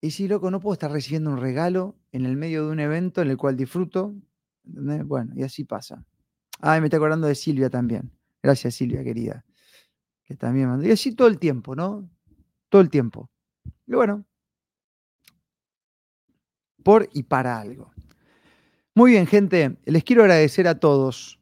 Y 0.00 0.12
sí, 0.12 0.28
loco, 0.28 0.50
no 0.50 0.60
puedo 0.60 0.74
estar 0.74 0.90
recibiendo 0.92 1.30
un 1.30 1.38
regalo 1.38 1.96
en 2.12 2.24
el 2.24 2.36
medio 2.36 2.66
de 2.66 2.72
un 2.72 2.80
evento 2.80 3.20
en 3.20 3.30
el 3.30 3.36
cual 3.36 3.56
disfruto. 3.56 4.14
Bueno, 4.62 5.32
y 5.34 5.42
así 5.42 5.64
pasa. 5.64 6.04
Ay, 6.60 6.80
me 6.80 6.86
estoy 6.86 6.98
acordando 6.98 7.26
de 7.26 7.34
Silvia 7.34 7.70
también. 7.70 8.12
Gracias, 8.42 8.74
Silvia, 8.74 9.02
querida. 9.02 9.44
Que 10.24 10.36
también 10.36 10.68
mandó. 10.68 10.86
Y 10.86 10.92
así 10.92 11.14
todo 11.14 11.28
el 11.28 11.38
tiempo, 11.38 11.74
¿no? 11.74 12.08
Todo 12.68 12.82
el 12.82 12.90
tiempo. 12.90 13.30
Y 13.86 13.94
bueno, 13.94 14.24
por 16.84 17.08
y 17.12 17.24
para 17.24 17.58
algo. 17.58 17.90
Muy 18.94 19.12
bien, 19.12 19.26
gente. 19.26 19.76
Les 19.84 20.04
quiero 20.04 20.22
agradecer 20.22 20.68
a 20.68 20.78
todos 20.78 21.38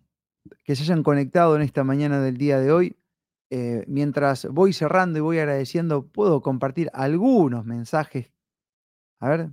que 0.65 0.77
se 0.77 0.83
hayan 0.85 1.03
conectado 1.03 1.57
en 1.57 1.63
esta 1.63 1.85
mañana 1.85 2.21
del 2.21 2.37
día 2.37 2.59
de 2.61 2.73
hoy. 2.73 2.97
Eh, 3.51 3.85
mientras 3.87 4.47
voy 4.49 4.73
cerrando 4.73 5.19
y 5.19 5.23
voy 5.23 5.39
agradeciendo, 5.39 6.07
puedo 6.09 6.43
compartir 6.43 6.91
algunos 6.93 7.65
mensajes, 7.65 8.33
a 9.21 9.29
ver, 9.29 9.51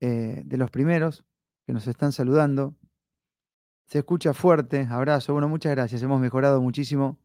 eh, 0.00 0.42
de 0.44 0.56
los 0.56 0.70
primeros 0.70 1.24
que 1.66 1.72
nos 1.72 1.86
están 1.86 2.12
saludando. 2.12 2.74
Se 3.86 3.98
escucha 3.98 4.32
fuerte, 4.34 4.86
abrazo. 4.90 5.32
Bueno, 5.34 5.48
muchas 5.48 5.72
gracias. 5.72 6.02
Hemos 6.02 6.20
mejorado 6.20 6.60
muchísimo 6.62 7.18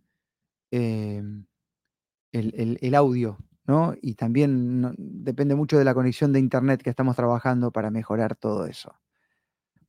eh, 0.71 1.23
el, 2.31 2.77
el- 2.81 2.95
audio, 2.95 3.37
¿no? 3.65 3.93
Y 4.01 4.15
también 4.15 4.93
depende 4.97 5.55
mucho 5.55 5.77
de 5.77 5.85
la 5.85 5.93
conexión 5.93 6.33
de 6.33 6.39
internet 6.39 6.81
que 6.81 6.89
estamos 6.89 7.15
trabajando 7.15 7.71
para 7.71 7.91
mejorar 7.91 8.35
todo 8.35 8.65
eso. 8.65 8.93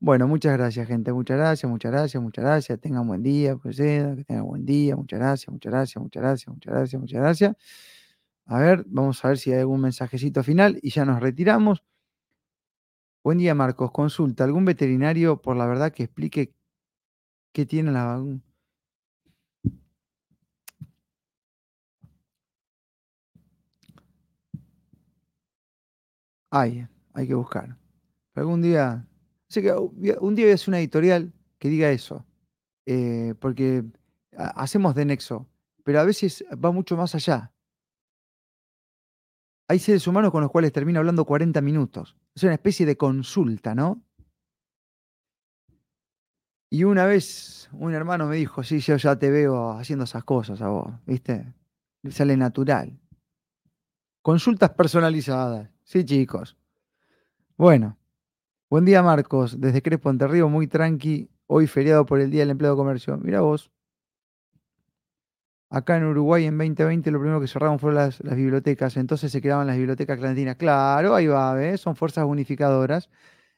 Bueno, 0.01 0.29
muchas 0.29 0.53
gracias, 0.57 0.87
gente. 0.87 1.13
Muchas 1.13 1.37
gracias, 1.39 1.69
muchas 1.71 1.91
gracias, 1.91 2.23
muchas 2.23 2.45
gracias. 2.45 2.81
Tengan 2.81 3.07
buen 3.09 3.23
día, 3.23 3.53
eh, 3.53 4.15
que 4.17 4.25
tengan 4.25 4.47
buen 4.47 4.65
día. 4.65 4.95
Muchas 4.97 5.19
gracias, 5.19 5.49
muchas 5.53 5.73
gracias, 5.73 6.03
muchas 6.03 6.23
gracias, 6.23 6.49
muchas 6.55 6.73
gracias, 6.73 7.01
muchas 7.01 7.21
gracias. 7.21 7.57
A 8.47 8.59
ver, 8.61 8.85
vamos 8.89 9.25
a 9.25 9.29
ver 9.29 9.39
si 9.39 9.53
hay 9.53 9.61
algún 9.61 9.81
mensajecito 9.83 10.43
final 10.45 10.79
y 10.83 10.91
ya 10.91 11.05
nos 11.05 11.21
retiramos. 11.21 11.83
Buen 13.23 13.39
día, 13.39 13.55
Marcos. 13.55 13.93
Consulta, 13.93 14.43
¿algún 14.45 14.65
veterinario 14.65 15.41
por 15.41 15.57
la 15.57 15.67
verdad 15.67 15.93
que 15.93 16.05
explique 16.05 16.53
qué 17.53 17.67
tiene 17.67 17.93
la 17.93 18.05
vacuna? 18.05 18.41
Hay, 26.51 26.87
hay 27.15 27.27
que 27.27 27.35
buscar. 27.35 27.77
Algún 28.35 28.63
día, 28.63 29.07
que 29.63 29.73
un 29.73 30.35
día 30.35 30.45
voy 30.45 30.51
a 30.53 30.55
hacer 30.55 30.69
una 30.69 30.79
editorial 30.79 31.33
que 31.59 31.69
diga 31.69 31.91
eso, 31.91 32.27
eh, 32.87 33.35
porque 33.41 33.85
ha- 34.37 34.63
hacemos 34.63 34.95
de 34.95 35.05
nexo, 35.07 35.49
pero 35.85 36.01
a 36.01 36.05
veces 36.05 36.45
va 36.53 36.71
mucho 36.73 36.97
más 36.97 37.15
allá. 37.15 37.53
Hay 39.69 39.79
seres 39.79 40.07
humanos 40.07 40.31
con 40.33 40.41
los 40.43 40.51
cuales 40.51 40.73
termino 40.73 40.99
hablando 40.99 41.25
40 41.25 41.61
minutos. 41.61 42.17
Es 42.35 42.43
una 42.43 42.55
especie 42.55 42.87
de 42.87 42.97
consulta, 42.97 43.75
¿no? 43.75 44.03
Y 46.71 46.85
una 46.85 47.07
vez 47.07 47.69
un 47.73 47.95
hermano 47.95 48.27
me 48.27 48.37
dijo, 48.37 48.63
sí, 48.63 48.81
yo 48.81 48.97
ya 48.97 49.19
te 49.19 49.31
veo 49.31 49.73
haciendo 49.73 50.05
esas 50.05 50.25
cosas 50.25 50.61
a 50.61 50.69
vos, 50.69 50.93
¿viste? 51.07 51.55
Sale 52.11 52.37
natural. 52.37 52.99
Consultas 54.23 54.71
personalizadas. 54.71 55.71
Sí, 55.85 56.05
chicos. 56.05 56.57
Bueno, 57.57 57.97
buen 58.71 58.85
día, 58.85 59.03
Marcos. 59.03 59.61
Desde 59.61 59.83
Crespo, 59.83 60.11
Entre 60.11 60.49
muy 60.49 60.67
tranqui. 60.67 61.31
Hoy 61.47 61.67
feriado 61.67 62.05
por 62.07 62.21
el 62.21 62.31
Día 62.31 62.41
del 62.41 62.51
Empleo 62.51 62.73
de 62.73 62.77
Comercio. 62.77 63.17
Mira 63.19 63.41
vos. 63.41 63.71
Acá 65.71 65.99
en 65.99 66.05
Uruguay 66.05 66.47
en 66.47 66.57
2020 66.57 67.11
lo 67.11 67.21
primero 67.21 67.41
que 67.41 67.47
cerraron 67.47 67.79
fueron 67.79 67.97
las, 67.97 68.23
bibliotecas, 68.23 68.97
entonces 68.97 69.31
se 69.31 69.43
quedaban 69.43 69.67
las 69.67 69.77
bibliotecas 69.77 70.17
clandestinas. 70.19 70.57
Claro, 70.57 71.15
ahí 71.15 71.27
va, 71.27 71.53
¿ves? 71.55 71.81
Son 71.83 71.95
fuerzas 71.95 72.25
unificadoras. 72.25 73.11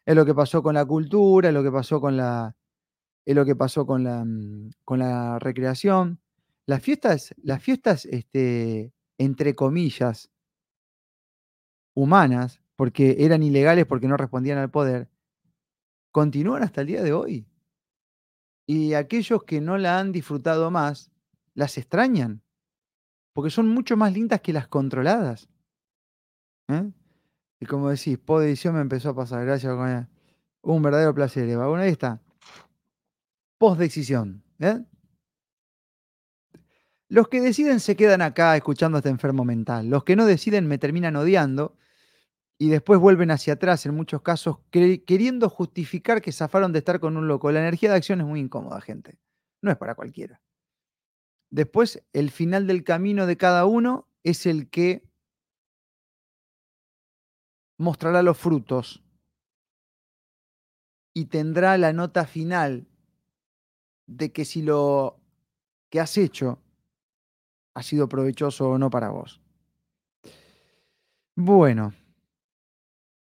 Es 0.05 0.17
lo 0.17 0.27
que 0.27 0.35
pasó 0.35 0.63
con 0.63 0.75
la 0.75 0.85
cultura, 0.85 1.49
es 1.49 1.55
lo 1.55 1.63
que 1.63 1.71
pasó 1.71 2.01
con 2.01 2.17
la, 2.17 2.57
es 3.25 3.35
lo 3.37 3.45
que 3.45 3.57
pasó 3.57 3.87
con 3.87 4.05
la, 4.05 4.25
mm, 4.25 4.71
con 4.85 4.99
la 5.01 5.39
recreación. 5.39 6.21
Las 6.67 6.83
fiestas, 6.83 7.35
las 7.43 7.63
fiestas, 7.63 8.07
este, 8.07 8.93
entre 9.19 9.55
comillas, 9.55 10.31
humanas, 11.95 12.61
porque 12.81 13.17
eran 13.19 13.43
ilegales 13.43 13.85
porque 13.85 14.09
no 14.09 14.17
respondían 14.17 14.57
al 14.57 14.71
poder, 14.71 15.11
continúan 16.13 16.63
hasta 16.63 16.81
el 16.81 16.87
día 16.87 17.03
de 17.03 17.13
hoy. 17.13 17.47
Y 18.67 18.95
aquellos 18.95 19.45
que 19.45 19.61
no 19.61 19.77
la 19.77 19.99
han 19.99 20.13
disfrutado 20.13 20.71
más, 20.71 21.11
las 21.53 21.77
extrañan, 21.77 22.41
porque 23.35 23.51
son 23.51 23.69
mucho 23.69 23.99
más 23.99 24.15
lindas 24.15 24.41
que 24.41 24.55
las 24.55 24.67
controladas. 24.67 25.51
¿eh? 26.69 26.91
Y 27.61 27.67
como 27.67 27.91
decís, 27.91 28.17
pod 28.17 28.45
edición 28.45 28.77
me 28.77 28.81
empezó 28.81 29.11
a 29.11 29.15
pasar, 29.15 29.45
gracias. 29.45 29.77
Un 30.63 30.83
verdadero 30.83 31.15
placer, 31.15 31.51
Eva. 31.51 31.67
Bueno, 31.67 31.83
ahí 31.83 31.91
está. 31.91 32.23
Post 33.59 33.79
decisión. 33.79 34.43
¿eh? 34.59 34.83
Los 37.09 37.29
que 37.29 37.43
deciden 37.43 37.79
se 37.79 37.95
quedan 37.95 38.23
acá 38.23 38.57
escuchando 38.57 38.97
a 38.97 39.01
este 39.01 39.11
enfermo 39.11 39.45
mental. 39.45 39.91
Los 39.91 40.03
que 40.03 40.17
no 40.17 40.25
deciden 40.25 40.67
me 40.67 40.79
terminan 40.79 41.17
odiando 41.17 41.77
y 42.63 42.69
después 42.69 43.01
vuelven 43.01 43.31
hacia 43.31 43.55
atrás 43.55 43.87
en 43.87 43.95
muchos 43.95 44.21
casos 44.21 44.59
queriendo 44.71 45.49
justificar 45.49 46.21
que 46.21 46.31
zafaron 46.31 46.73
de 46.73 46.81
estar 46.81 47.01
con 47.01 47.17
un 47.17 47.27
loco. 47.27 47.51
La 47.51 47.61
energía 47.61 47.89
de 47.89 47.97
acción 47.97 48.21
es 48.21 48.27
muy 48.27 48.39
incómoda, 48.39 48.83
gente. 48.83 49.19
No 49.63 49.71
es 49.71 49.79
para 49.79 49.95
cualquiera. 49.95 50.43
Después, 51.49 52.05
el 52.13 52.31
final 52.31 52.67
del 52.67 52.85
camino 52.85 53.27
de 53.27 53.39
cada 53.39 53.65
uno 53.65 54.09
es 54.25 54.45
el 54.45 54.69
que 54.69 55.09
mostrará 57.79 58.23
los 58.23 58.37
frutos 58.37 59.03
y 61.15 61.25
tendrá 61.25 61.79
la 61.79 61.95
nota 61.95 62.27
final 62.27 62.87
de 64.07 64.33
que 64.33 64.45
si 64.45 64.61
lo 64.61 65.19
que 65.89 65.99
has 65.99 66.19
hecho 66.19 66.61
ha 67.73 67.83
sido 67.83 68.07
provechoso 68.07 68.69
o 68.69 68.77
no 68.77 68.91
para 68.91 69.09
vos. 69.09 69.41
Bueno, 71.35 71.95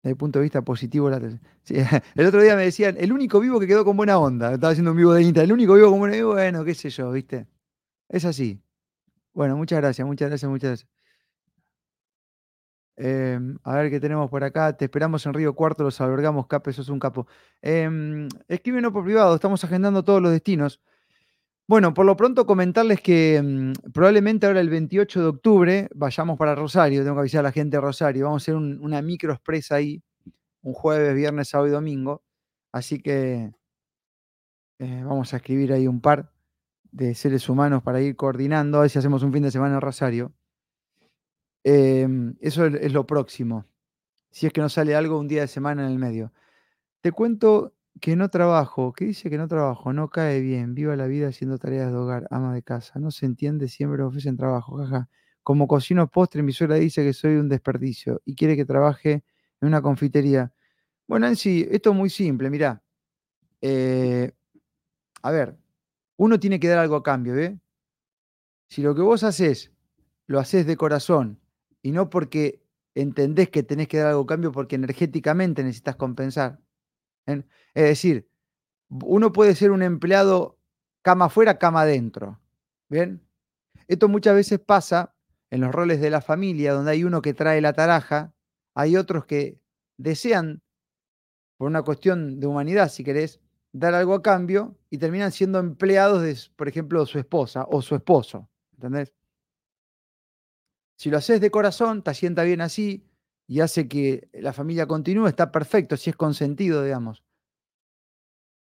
desde 0.07 0.13
el 0.13 0.17
punto 0.17 0.39
de 0.39 0.43
vista 0.43 0.61
positivo, 0.61 1.09
la 1.09 1.19
sí, 1.63 1.75
el 2.15 2.25
otro 2.25 2.41
día 2.41 2.55
me 2.55 2.63
decían, 2.63 2.95
el 2.97 3.11
único 3.11 3.39
vivo 3.39 3.59
que 3.59 3.67
quedó 3.67 3.83
con 3.85 3.97
buena 3.97 4.17
onda, 4.17 4.53
estaba 4.53 4.71
haciendo 4.71 4.91
un 4.91 4.97
vivo 4.97 5.13
de 5.13 5.23
Insta, 5.23 5.43
el 5.43 5.51
único 5.51 5.73
vivo 5.75 5.89
con 5.89 5.99
buena 5.99 6.15
onda, 6.15 6.27
bueno, 6.27 6.65
qué 6.65 6.73
sé 6.73 6.89
yo, 6.89 7.11
¿viste? 7.11 7.47
Es 8.09 8.25
así. 8.25 8.61
Bueno, 9.33 9.57
muchas 9.57 9.79
gracias, 9.79 10.07
muchas 10.07 10.29
gracias, 10.29 10.49
muchas 10.49 10.69
gracias. 10.69 10.89
Em, 12.97 13.59
a 13.63 13.75
ver 13.75 13.91
qué 13.91 13.99
tenemos 13.99 14.29
por 14.29 14.43
acá. 14.43 14.75
Te 14.75 14.85
esperamos 14.85 15.25
en 15.27 15.33
Río 15.33 15.53
Cuarto, 15.53 15.83
los 15.83 16.01
albergamos, 16.01 16.47
Cape, 16.47 16.73
sos 16.73 16.89
un 16.89 16.99
capo. 16.99 17.27
Escríbenos 17.61 18.91
por 18.91 19.03
privado, 19.03 19.35
estamos 19.35 19.63
agendando 19.63 20.03
todos 20.03 20.21
los 20.21 20.31
destinos. 20.31 20.81
Bueno, 21.67 21.93
por 21.93 22.05
lo 22.05 22.15
pronto 22.15 22.45
comentarles 22.45 23.01
que 23.01 23.41
mm, 23.43 23.91
probablemente 23.91 24.45
ahora 24.47 24.61
el 24.61 24.69
28 24.69 25.19
de 25.21 25.27
octubre 25.27 25.89
vayamos 25.93 26.37
para 26.37 26.55
Rosario, 26.55 27.01
tengo 27.03 27.15
que 27.15 27.19
avisar 27.21 27.39
a 27.41 27.43
la 27.43 27.51
gente 27.51 27.75
de 27.77 27.81
Rosario, 27.81 28.25
vamos 28.25 28.41
a 28.41 28.43
hacer 28.43 28.55
un- 28.55 28.79
una 28.81 29.01
micro 29.01 29.33
expresa 29.33 29.75
ahí, 29.75 30.01
un 30.63 30.73
jueves, 30.73 31.15
viernes, 31.15 31.49
sábado 31.49 31.69
y 31.69 31.71
domingo. 31.73 32.23
Así 32.73 33.01
que 33.01 33.51
eh, 34.79 35.03
vamos 35.03 35.33
a 35.33 35.37
escribir 35.37 35.73
ahí 35.73 35.87
un 35.87 36.01
par 36.01 36.31
de 36.91 37.15
seres 37.15 37.49
humanos 37.49 37.83
para 37.83 38.01
ir 38.01 38.15
coordinando, 38.15 38.79
a 38.79 38.81
ver 38.81 38.89
si 38.89 38.99
hacemos 38.99 39.23
un 39.23 39.33
fin 39.33 39.43
de 39.43 39.51
semana 39.51 39.75
en 39.75 39.81
Rosario. 39.81 40.33
Em, 41.63 42.35
eso 42.39 42.65
es, 42.65 42.75
es 42.75 42.93
lo 42.93 43.05
próximo. 43.05 43.65
Si 44.31 44.47
es 44.47 44.53
que 44.53 44.61
no 44.61 44.69
sale 44.69 44.95
algo 44.95 45.19
un 45.19 45.29
día 45.29 45.43
de 45.43 45.47
semana 45.49 45.85
en 45.85 45.91
el 45.93 45.99
medio. 45.99 46.33
Te 47.01 47.13
cuento 47.13 47.75
que 48.01 48.15
no 48.15 48.29
trabajo. 48.29 48.93
¿Qué 48.93 49.05
dice 49.05 49.29
que 49.29 49.37
no 49.37 49.47
trabajo? 49.47 49.93
No 49.93 50.09
cae 50.09 50.41
bien. 50.41 50.73
Viva 50.75 50.95
la 50.95 51.07
vida 51.07 51.29
haciendo 51.29 51.57
tareas 51.57 51.91
de 51.91 51.97
hogar, 51.97 52.27
ama 52.31 52.53
de 52.53 52.63
casa. 52.63 52.99
No 52.99 53.11
se 53.11 53.25
entiende, 53.25 53.67
siempre 53.67 54.03
ofrecen 54.03 54.37
trabajo. 54.37 54.77
Jaja. 54.77 55.09
Como 55.43 55.67
cocino 55.67 56.09
postre, 56.09 56.43
mi 56.43 56.51
suegra 56.51 56.75
dice 56.75 57.03
que 57.03 57.13
soy 57.13 57.35
un 57.35 57.49
desperdicio 57.49 58.21
y 58.25 58.35
quiere 58.35 58.55
que 58.55 58.65
trabaje 58.65 59.23
en 59.61 59.67
una 59.69 59.81
confitería. 59.81 60.51
Bueno, 61.07 61.27
en 61.27 61.35
sí, 61.37 61.67
esto 61.71 61.91
es 61.91 61.95
muy 61.95 62.09
simple, 62.09 62.49
mirá. 62.49 62.83
Eh, 63.61 64.31
a 65.23 65.31
ver, 65.31 65.57
uno 66.17 66.39
tiene 66.39 66.59
que 66.59 66.67
dar 66.67 66.79
algo 66.79 66.97
a 66.97 67.03
cambio, 67.03 67.33
¿ve? 67.35 67.59
Si 68.69 68.81
lo 68.81 68.93
que 68.95 69.01
vos 69.01 69.23
haces, 69.23 69.71
lo 70.27 70.39
haces 70.39 70.65
de 70.65 70.77
corazón 70.77 71.39
y 71.81 71.91
no 71.91 72.09
porque 72.09 72.61
entendés 72.95 73.49
que 73.49 73.63
tenés 73.63 73.87
que 73.87 73.97
dar 73.97 74.07
algo 74.07 74.23
a 74.23 74.27
cambio 74.27 74.51
porque 74.51 74.75
energéticamente 74.75 75.63
necesitas 75.63 75.95
compensar. 75.95 76.59
Es 77.27 77.83
decir, 77.83 78.29
uno 78.89 79.31
puede 79.31 79.53
ser 79.55 79.71
un 79.71 79.83
empleado 79.83 80.57
cama 81.01 81.25
afuera, 81.25 81.59
cama 81.59 81.81
adentro. 81.81 82.39
¿Bien? 82.89 83.21
Esto 83.87 84.07
muchas 84.07 84.35
veces 84.35 84.59
pasa 84.59 85.15
en 85.49 85.61
los 85.61 85.71
roles 85.71 86.01
de 86.01 86.09
la 86.09 86.21
familia, 86.21 86.73
donde 86.73 86.91
hay 86.91 87.03
uno 87.03 87.21
que 87.21 87.33
trae 87.33 87.61
la 87.61 87.73
taraja, 87.73 88.33
hay 88.73 88.97
otros 88.97 89.25
que 89.25 89.59
desean, 89.97 90.61
por 91.57 91.67
una 91.67 91.83
cuestión 91.83 92.39
de 92.39 92.47
humanidad, 92.47 92.89
si 92.89 93.03
querés, 93.03 93.39
dar 93.71 93.93
algo 93.93 94.13
a 94.13 94.21
cambio 94.21 94.77
y 94.89 94.97
terminan 94.97 95.31
siendo 95.31 95.59
empleados 95.59 96.21
de, 96.21 96.37
por 96.55 96.67
ejemplo, 96.67 97.05
su 97.05 97.19
esposa 97.19 97.65
o 97.69 97.81
su 97.81 97.95
esposo. 97.95 98.49
¿Entendés? 98.73 99.13
Si 100.97 101.09
lo 101.09 101.17
haces 101.17 101.39
de 101.41 101.51
corazón, 101.51 102.03
te 102.03 102.11
asienta 102.11 102.43
bien 102.43 102.61
así 102.61 103.06
y 103.47 103.61
hace 103.61 103.87
que 103.87 104.29
la 104.33 104.51
familia 104.51 104.87
continúe, 104.87 105.27
está 105.27 105.51
perfecto, 105.51 105.95
si 105.95 106.09
es 106.09 106.15
consentido, 106.15 106.83
digamos. 106.83 107.23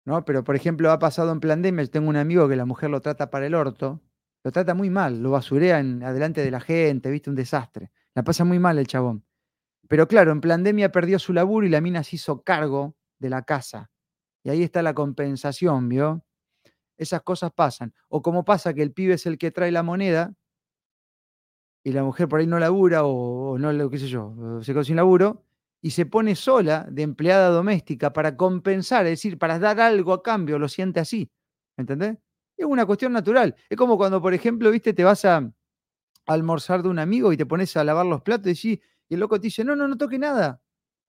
¿No? 0.04 0.24
Pero, 0.24 0.44
por 0.44 0.56
ejemplo, 0.56 0.90
ha 0.92 0.98
pasado 0.98 1.32
en 1.32 1.40
pandemia, 1.40 1.86
tengo 1.86 2.08
un 2.08 2.16
amigo 2.16 2.48
que 2.48 2.56
la 2.56 2.64
mujer 2.64 2.88
lo 2.90 3.00
trata 3.00 3.30
para 3.30 3.46
el 3.46 3.54
orto, 3.54 4.00
lo 4.44 4.52
trata 4.52 4.74
muy 4.74 4.88
mal, 4.88 5.22
lo 5.22 5.32
basurea 5.32 5.80
en, 5.80 6.02
adelante 6.02 6.42
de 6.42 6.50
la 6.50 6.60
gente, 6.60 7.10
viste, 7.10 7.28
un 7.28 7.36
desastre. 7.36 7.90
La 8.14 8.22
pasa 8.22 8.44
muy 8.44 8.58
mal 8.58 8.78
el 8.78 8.86
chabón. 8.86 9.24
Pero 9.88 10.06
claro, 10.06 10.30
en 10.32 10.40
pandemia 10.40 10.92
perdió 10.92 11.18
su 11.18 11.32
laburo 11.32 11.66
y 11.66 11.70
la 11.70 11.80
mina 11.80 12.04
se 12.04 12.16
hizo 12.16 12.42
cargo 12.42 12.96
de 13.18 13.28
la 13.28 13.42
casa. 13.42 13.90
Y 14.44 14.50
ahí 14.50 14.62
está 14.62 14.82
la 14.82 14.94
compensación, 14.94 15.88
¿vio? 15.88 16.24
Esas 16.96 17.22
cosas 17.22 17.52
pasan. 17.52 17.92
O 18.08 18.22
como 18.22 18.44
pasa 18.44 18.72
que 18.72 18.82
el 18.82 18.92
pibe 18.92 19.14
es 19.14 19.26
el 19.26 19.36
que 19.36 19.50
trae 19.50 19.72
la 19.72 19.82
moneda 19.82 20.34
y 21.84 21.92
la 21.92 22.02
mujer 22.04 22.28
por 22.28 22.40
ahí 22.40 22.46
no 22.46 22.58
labura 22.58 23.04
o, 23.04 23.52
o 23.52 23.58
no, 23.58 23.90
qué 23.90 23.98
sé 23.98 24.08
yo, 24.08 24.34
se 24.62 24.72
quedó 24.72 24.84
sin 24.84 24.96
laburo 24.96 25.44
y 25.82 25.90
se 25.92 26.06
pone 26.06 26.34
sola 26.36 26.86
de 26.90 27.02
empleada 27.02 27.48
doméstica 27.48 28.12
para 28.12 28.36
compensar, 28.36 29.06
es 29.06 29.12
decir, 29.12 29.38
para 29.38 29.58
dar 29.58 29.80
algo 29.80 30.12
a 30.12 30.22
cambio, 30.22 30.58
lo 30.58 30.68
siente 30.68 31.00
así. 31.00 31.30
¿Entendés? 31.76 32.18
Es 32.56 32.66
una 32.66 32.84
cuestión 32.84 33.12
natural. 33.12 33.56
Es 33.70 33.78
como 33.78 33.96
cuando, 33.96 34.20
por 34.20 34.34
ejemplo, 34.34 34.70
viste, 34.70 34.92
te 34.92 35.04
vas 35.04 35.24
a 35.24 35.50
almorzar 36.26 36.82
de 36.82 36.88
un 36.88 36.98
amigo 36.98 37.32
y 37.32 37.36
te 37.36 37.46
pones 37.46 37.76
a 37.76 37.84
lavar 37.84 38.06
los 38.06 38.22
platos 38.22 38.46
y, 38.46 38.50
decís- 38.76 38.80
y 39.08 39.14
el 39.14 39.20
loco 39.20 39.40
te 39.40 39.46
dice, 39.48 39.64
no, 39.64 39.76
no, 39.76 39.88
no 39.88 39.96
toque 39.96 40.18
nada. 40.18 40.62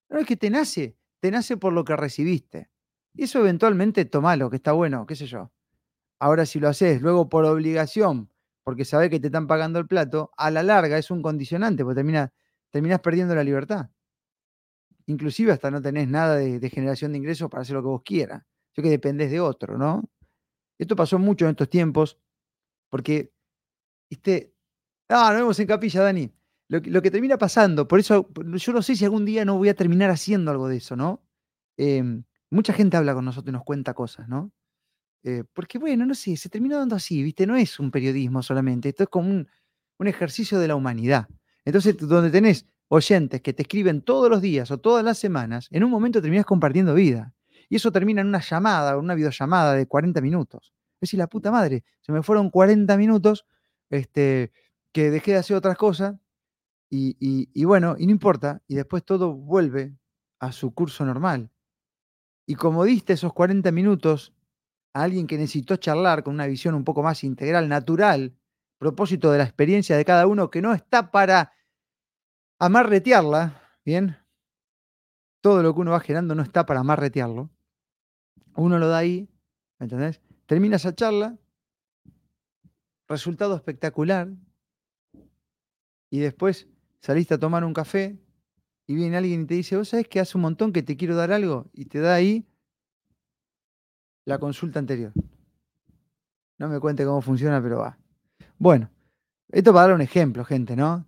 No, 0.09 0.19
es 0.19 0.27
que 0.27 0.37
te 0.37 0.49
nace, 0.51 0.97
te 1.21 1.31
nace 1.31 1.57
por 1.57 1.73
lo 1.73 1.85
que 1.85 1.95
recibiste. 1.97 2.71
Y 3.15 3.25
eso 3.25 3.39
eventualmente 3.41 4.05
tomalo, 4.05 4.49
que 4.51 4.57
está 4.57 4.73
bueno, 4.73 5.05
qué 5.07 5.15
sé 5.15 5.27
yo. 5.27 5.51
Ahora, 6.19 6.47
si 6.47 6.59
lo 6.61 6.69
haces 6.69 7.01
luego 7.03 7.29
por 7.29 7.45
obligación, 7.45 8.30
porque 8.63 8.85
sabés 8.85 9.09
que 9.09 9.19
te 9.19 9.27
están 9.27 9.47
pagando 9.47 9.79
el 9.79 9.87
plato, 9.87 10.31
a 10.37 10.51
la 10.51 10.63
larga 10.63 10.97
es 10.97 11.11
un 11.11 11.21
condicionante, 11.21 11.83
porque 11.83 11.95
termina, 11.97 12.31
terminás 12.71 12.99
perdiendo 13.01 13.35
la 13.35 13.43
libertad. 13.43 13.89
Inclusive 15.07 15.51
hasta 15.51 15.71
no 15.71 15.81
tenés 15.81 16.07
nada 16.07 16.35
de, 16.37 16.69
generación 16.69 17.11
de 17.11 17.17
ingresos 17.17 17.49
para 17.49 17.61
hacer 17.61 17.75
lo 17.75 17.81
que 17.81 17.87
vos 17.87 18.01
quieras. 18.03 18.43
Yo 18.75 18.83
que 18.83 18.89
dependés 18.89 19.31
de 19.31 19.39
otro, 19.39 19.77
¿no? 19.77 20.03
Esto 20.77 20.95
pasó 20.95 21.19
mucho 21.19 21.45
en 21.45 21.51
estos 21.51 21.69
tiempos, 21.69 22.17
porque, 22.89 23.33
viste, 24.09 24.53
ah, 25.09 25.29
nos 25.31 25.41
vemos 25.41 25.59
en 25.59 25.67
capilla, 25.67 26.03
Dani. 26.03 26.31
Lo, 26.69 27.01
que- 27.01 27.11
termina 27.11 27.37
pasando, 27.37 27.87
por 27.87 27.99
eso 27.99 28.29
yo 28.35 28.73
no 28.73 28.81
sé 28.81 28.95
si 28.95 29.05
algún 29.05 29.25
día 29.25 29.45
no 29.45 29.57
voy 29.57 29.69
a 29.69 29.75
terminar 29.75 30.09
haciendo 30.09 30.51
algo 30.51 30.69
de 30.69 30.77
eso, 30.77 30.95
¿no? 30.95 31.23
Em, 31.77 32.23
mucha 32.49 32.73
gente 32.73 32.97
habla 32.97 33.13
con 33.13 33.25
nosotros 33.25 33.51
y 33.51 33.53
nos 33.53 33.63
cuenta 33.65 33.93
cosas, 33.93 34.29
¿no? 34.29 34.51
Eh, 35.23 35.43
porque, 35.53 35.77
bueno, 35.77 36.05
no 36.05 36.15
sé, 36.15 36.35
se 36.37 36.49
termina 36.49 36.77
dando 36.77 36.95
así, 36.95 37.21
¿viste? 37.23 37.45
No 37.47 37.55
es 37.55 37.79
un 37.79 37.91
periodismo 37.91 38.41
solamente, 38.43 38.89
esto 38.89 39.03
es 39.03 39.09
como 39.09 39.29
un, 39.29 39.47
un 39.99 40.07
ejercicio 40.07 40.59
de 40.59 40.67
la 40.67 40.75
humanidad. 40.75 41.27
Entonces, 41.65 41.95
donde 41.97 42.31
tenés 42.31 42.65
oyentes 42.87 43.41
que 43.41 43.53
te 43.53 43.61
escriben 43.63 44.01
todos 44.01 44.29
los 44.29 44.41
días 44.41 44.71
o 44.71 44.79
todas 44.79 45.03
las 45.05 45.17
semanas, 45.19 45.67
en 45.71 45.83
un 45.83 45.91
momento 45.91 46.21
terminás 46.21 46.45
compartiendo 46.45 46.93
vida. 46.95 47.33
Y 47.69 47.75
eso 47.77 47.91
termina 47.91 48.21
en 48.21 48.27
una 48.27 48.41
llamada, 48.41 48.97
una 48.97 49.15
videollamada 49.15 49.73
de 49.75 49.87
40 49.87 50.21
minutos. 50.21 50.73
Es 50.95 51.01
decir, 51.07 51.19
la 51.19 51.27
puta 51.27 51.51
madre, 51.51 51.83
se 52.01 52.11
me 52.11 52.23
fueron 52.23 52.49
40 52.49 52.97
minutos 52.97 53.45
este, 53.89 54.51
que 54.91 55.09
dejé 55.11 55.31
de 55.33 55.37
hacer 55.37 55.55
otras 55.55 55.77
cosas 55.77 56.15
y, 56.89 57.15
y- 57.19 57.49
y 57.53 57.65
bueno, 57.65 57.95
y 57.97 58.05
no 58.07 58.11
importa, 58.11 58.61
y 58.67 58.75
después 58.75 59.03
todo 59.05 59.33
vuelve 59.33 59.95
a 60.39 60.51
su 60.51 60.73
curso 60.73 61.05
normal. 61.05 61.51
Y 62.45 62.55
como 62.55 62.83
diste 62.83 63.13
esos 63.13 63.33
40 63.33 63.71
minutos 63.71 64.33
a 64.93 65.03
alguien 65.03 65.27
que 65.27 65.37
necesitó 65.37 65.77
charlar 65.77 66.23
con 66.23 66.33
una 66.33 66.47
visión 66.47 66.75
un 66.75 66.83
poco 66.83 67.03
más 67.03 67.23
integral, 67.23 67.69
natural, 67.69 68.35
propósito 68.77 69.31
de 69.31 69.37
la 69.37 69.43
experiencia 69.43 69.95
de 69.95 70.05
cada 70.05 70.27
uno, 70.27 70.49
que 70.49 70.61
no 70.61 70.73
está 70.73 71.11
para 71.11 71.53
amarretearla, 72.59 73.61
¿bien? 73.85 74.17
Todo 75.41 75.63
lo 75.63 75.73
que 75.73 75.81
uno 75.81 75.91
va 75.91 75.99
generando 75.99 76.35
no 76.35 76.43
está 76.43 76.65
para 76.65 76.81
amarretearlo. 76.81 77.49
Uno 78.55 78.79
lo 78.79 78.87
da 78.87 78.97
ahí, 78.99 79.29
¿me 79.79 79.85
entendés? 79.85 80.21
Termina 80.45 80.75
esa 80.75 80.93
charla, 80.93 81.37
resultado 83.07 83.55
espectacular, 83.55 84.29
y 86.09 86.19
después 86.19 86.67
saliste 86.99 87.35
a 87.35 87.39
tomar 87.39 87.63
un 87.63 87.73
café 87.73 88.19
y 88.85 88.95
viene 88.95 89.15
alguien 89.15 89.43
y 89.43 89.45
te 89.45 89.53
dice, 89.53 89.77
vos 89.77 89.89
sabés 89.89 90.07
que 90.07 90.19
hace 90.19 90.37
un 90.37 90.41
montón 90.41 90.73
que 90.73 90.83
te 90.83 90.97
quiero 90.97 91.15
dar 91.15 91.31
algo, 91.31 91.69
y 91.73 91.85
te 91.85 91.99
da 91.99 92.15
ahí 92.15 92.45
la 94.25 94.37
consulta 94.39 94.79
anterior. 94.79 95.11
No 96.57 96.69
me 96.69 96.79
cuente 96.79 97.05
cómo 97.05 97.21
funciona, 97.21 97.61
pero 97.61 97.79
va. 97.79 97.97
Bueno, 98.57 98.89
esto 99.49 99.73
para 99.73 99.87
dar 99.87 99.95
un 99.95 100.01
ejemplo, 100.01 100.45
gente, 100.45 100.75
¿no? 100.75 101.05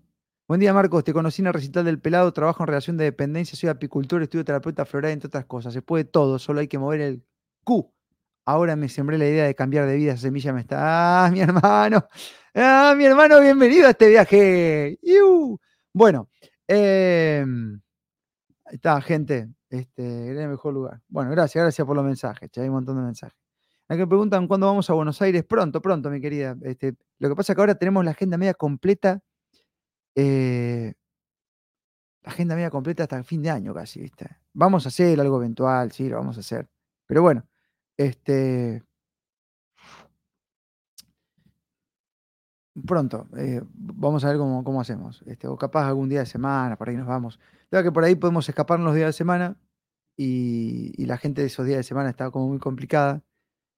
Buen 0.48 0.60
día, 0.60 0.74
Marcos. 0.74 1.04
Te 1.04 1.14
conocí 1.14 1.42
en 1.42 1.48
el 1.48 1.54
recital 1.54 1.86
del 1.86 2.00
pelado, 2.00 2.34
trabajo 2.34 2.64
en 2.64 2.68
relación 2.68 2.98
de 2.98 3.06
dependencia, 3.06 3.58
soy 3.58 3.70
apicultor, 3.70 4.22
estudio 4.24 4.44
terapeuta 4.44 4.86
floral, 4.86 5.12
entre 5.12 5.28
otras 5.28 5.46
cosas. 5.46 5.74
Se 5.74 5.82
puede 5.82 6.04
todo, 6.04 6.40
solo 6.40 6.60
hay 6.60 6.68
que 6.68 6.78
mover 6.78 7.02
el 7.02 7.24
Q. 7.64 7.90
Ahora 8.46 8.76
me 8.76 8.90
sembré 8.90 9.18
la 9.18 9.26
idea 9.26 9.46
de 9.46 9.56
cambiar 9.56 9.88
de 9.88 9.96
vida, 9.96 10.14
esa 10.14 10.24
semilla 10.24 10.52
me 10.52 10.62
está. 10.62 11.26
¡Ah, 11.26 11.32
mi 11.32 11.40
hermano! 11.40 12.06
¡Ah, 12.54 12.94
mi 12.98 13.06
hermano! 13.06 13.40
Bienvenido 13.40 13.88
a 13.88 13.92
este 13.92 14.10
viaje. 14.10 15.00
¡Iu! 15.02 15.60
Bueno, 15.94 16.30
em, 16.68 17.80
ahí 18.74 18.78
está, 18.78 19.00
gente. 19.02 19.50
Este, 19.70 20.30
el 20.32 20.50
mejor 20.50 20.74
lugar. 20.74 21.02
Bueno, 21.08 21.30
gracias, 21.32 21.64
gracias 21.64 21.86
por 21.86 21.96
los 21.96 22.04
mensajes. 22.06 22.50
che, 22.52 22.62
Hay 22.62 22.70
un 22.70 22.74
montón 22.76 22.98
de 22.98 23.04
mensajes. 23.04 23.38
Hay 23.88 23.98
que 23.98 24.08
preguntan 24.08 24.48
cuándo 24.48 24.66
vamos 24.68 24.90
a 24.90 24.94
Buenos 24.94 25.22
Aires. 25.22 25.44
Pronto, 25.46 25.80
pronto, 25.82 26.10
mi 26.10 26.20
querida. 26.20 26.56
Este, 26.64 26.96
lo 27.20 27.30
que 27.30 27.36
pasa 27.36 27.54
es 27.54 27.56
que 27.56 27.62
ahora 27.62 27.76
tenemos 27.76 28.04
la 28.04 28.12
agenda 28.12 28.38
media 28.38 28.56
completa. 28.56 29.22
eh, 30.16 30.94
la 32.24 32.32
agenda 32.32 32.56
media 32.56 32.70
completa 32.70 33.04
hasta 33.04 33.18
el 33.18 33.26
fin 33.26 33.42
de 33.42 33.50
año 33.50 33.74
casi, 33.74 34.00
¿viste? 34.02 34.28
Vamos 34.54 34.86
a 34.86 34.90
hacer 34.90 35.20
algo 35.20 35.38
eventual, 35.38 35.92
sí, 35.92 36.08
lo 36.10 36.18
vamos 36.18 36.38
a 36.38 36.40
hacer. 36.40 36.68
Pero 37.06 37.22
bueno, 37.22 37.46
este. 37.98 38.84
Pronto, 42.88 43.28
eh, 43.38 43.62
vamos 43.76 44.26
a 44.26 44.30
ver 44.30 44.38
cómo, 44.38 44.64
cómo 44.64 44.82
hacemos. 44.82 45.24
Este, 45.28 45.48
o 45.48 45.56
capaz 45.58 45.88
algún 45.88 46.10
día 46.10 46.20
de 46.22 46.26
semana, 46.26 46.76
por 46.76 46.90
ahí 46.90 46.98
nos 46.98 47.06
vamos. 47.08 47.40
Claro 47.70 47.84
que 47.84 47.92
por 47.92 48.04
ahí 48.04 48.16
podemos 48.16 48.50
escaparnos 48.50 48.88
los 48.88 48.96
días 48.96 49.08
de 49.08 49.14
semana 49.14 49.58
y, 50.18 50.92
y 50.98 51.06
la 51.06 51.18
gente 51.18 51.42
de 51.42 51.48
esos 51.48 51.66
días 51.66 51.78
de 51.78 51.84
semana 51.84 52.10
está 52.10 52.32
como 52.32 52.48
muy 52.48 52.60
complicada. 52.60 53.22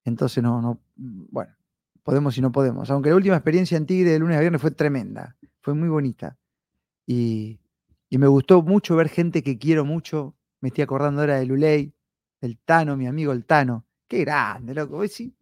Entonces 0.04 0.42
no, 0.42 0.62
no, 0.62 0.80
bueno, 0.96 1.52
podemos 2.02 2.38
y 2.38 2.40
no 2.40 2.52
podemos. 2.52 2.90
Aunque 2.90 3.10
la 3.10 3.16
última 3.16 3.36
experiencia 3.36 3.76
en 3.76 3.86
Tigre 3.86 4.12
de 4.12 4.18
lunes 4.18 4.36
a 4.38 4.40
viernes 4.40 4.62
fue 4.62 4.70
tremenda, 4.70 5.36
fue 5.60 5.74
muy 5.74 5.88
bonita. 5.88 6.38
Y, 7.06 7.60
y 8.08 8.18
me 8.18 8.28
gustó 8.28 8.62
mucho 8.62 8.96
ver 8.96 9.08
gente 9.08 9.42
que 9.42 9.58
quiero 9.58 9.84
mucho. 9.84 10.34
Me 10.60 10.68
estoy 10.68 10.84
acordando 10.84 11.20
ahora 11.20 11.36
de 11.36 11.46
Luley, 11.46 11.92
del 12.40 12.58
Tano, 12.58 12.96
mi 12.96 13.06
amigo 13.06 13.32
el 13.32 13.44
Tano. 13.44 13.84
Qué 14.08 14.20
grande, 14.20 14.74
loco. 14.74 14.98
¿ves? 14.98 15.12
Sí. 15.14 15.34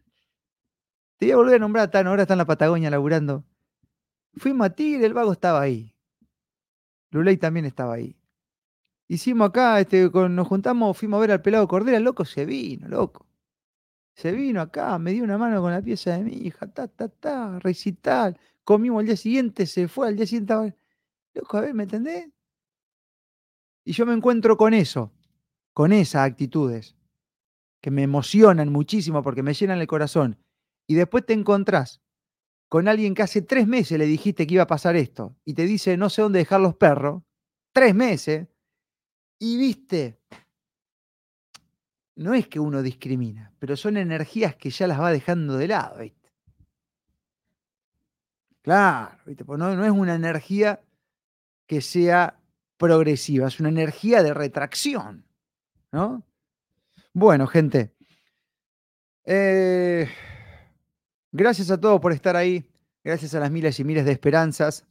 Te 1.19 1.27
voy 1.27 1.33
a 1.33 1.37
volver 1.37 1.55
a 1.57 1.59
nombrar 1.59 1.85
a 1.85 1.91
Tano, 1.91 2.11
ahora 2.11 2.23
está 2.23 2.35
en 2.35 2.39
la 2.39 2.47
Patagonia 2.47 2.91
laburando. 2.91 3.45
Fuimos 4.37 4.67
a 4.67 4.71
Tigre, 4.71 5.07
el 5.07 5.15
vago 5.15 5.33
estaba 5.33 5.61
ahí. 5.61 5.95
Luley 7.11 7.37
también 7.37 7.67
estaba 7.67 7.95
ahí. 7.95 8.17
Hicimos 9.07 9.49
acá, 9.49 9.81
este, 9.81 10.11
nos 10.11 10.49
juntamos, 10.49 10.97
fuimos 10.97 11.19
a 11.19 11.21
ver 11.21 11.33
al 11.33 11.43
pelado 11.43 11.69
Cordera, 11.69 12.01
loco 12.01 12.25
se 12.25 12.45
vino, 12.45 12.89
loco. 12.89 13.27
Se 14.15 14.33
vino 14.33 14.61
acá, 14.61 14.99
me 14.99 15.13
dio 15.13 15.25
una 15.25 15.39
mano 15.39 15.61
con 15.61 15.73
la 15.73 15.83
pieza 15.83 16.17
de 16.17 16.25
mi 16.25 16.33
hija, 16.33 16.67
ta, 16.67 16.89
ta, 16.89 17.09
ta, 17.09 17.59
recital. 17.61 18.39
Comimos 18.65 19.01
al 19.01 19.07
día 19.07 19.17
siguiente, 19.17 19.67
se 19.67 19.89
fue, 19.89 20.09
al 20.09 20.17
día 20.17 20.27
siguiente 20.27 20.53
estaba. 20.53 20.75
Loco, 21.35 21.59
a 21.59 21.61
ver, 21.61 21.75
¿me 21.75 21.83
entendés? 21.85 22.31
Y 23.85 23.93
yo 23.93 24.07
me 24.07 24.15
encuentro 24.15 24.57
con 24.57 24.73
eso, 24.73 25.13
con 25.73 25.93
esas 25.93 26.23
actitudes, 26.27 26.97
que 27.81 27.91
me 27.91 28.03
emocionan 28.03 28.73
muchísimo 28.73 29.23
porque 29.23 29.43
me 29.43 29.53
llenan 29.53 29.81
el 29.81 29.87
corazón. 29.87 30.39
Y 30.87 30.95
después 30.95 31.25
te 31.25 31.33
encontrás 31.33 32.03
con 32.69 32.89
alguien 32.89 33.15
que 33.15 33.23
hace 33.23 33.43
tres 33.43 33.67
meses 33.67 33.99
le 33.99 34.07
dijiste 34.07 34.47
que 34.47 34.55
iba 34.55 34.65
a 34.65 34.67
pasar 34.67 34.97
esto 34.97 35.37
y 35.45 35.55
te 35.55 35.65
dice 35.65 35.97
no 35.97 36.11
sé 36.11 36.23
dónde 36.23 36.41
dejar 36.41 36.61
los 36.61 36.75
perros, 36.75 37.23
tres 37.73 37.95
meses, 37.95 38.49
y 39.39 39.59
viste, 39.59 40.19
no 42.17 42.35
es 42.35 42.49
que 42.49 42.61
uno 42.61 42.83
discrimina, 42.83 43.53
pero 43.59 43.77
son 43.77 43.97
energías 43.97 44.57
que 44.57 44.71
ya 44.71 44.87
las 44.87 45.01
va 45.01 45.11
dejando 45.11 45.57
de 45.57 45.69
lado, 45.69 45.99
¿viste? 46.01 46.33
Claro, 48.63 49.19
¿viste? 49.27 49.45
Pues 49.45 49.59
no, 49.59 49.75
no 49.75 49.85
es 49.85 49.91
una 49.91 50.15
energía 50.15 50.83
que 51.67 51.81
sea 51.81 52.41
progresiva, 52.77 53.49
es 53.49 53.61
una 53.61 53.69
energía 53.69 54.23
de 54.23 54.35
retracción. 54.35 55.27
¿no? 55.93 56.25
Bueno, 57.13 57.47
gente. 57.47 57.95
eh, 59.25 60.09
gracias 61.35 61.71
a 61.71 61.79
todos 61.81 62.01
por 62.01 62.13
estar 62.13 62.37
ahí. 62.37 62.67
Gracias 63.05 63.35
a 63.35 63.41
las 63.41 63.51
miles 63.51 63.79
y 63.81 63.85
miles 63.85 64.07
de 64.07 64.13
esperanzas. 64.13 64.87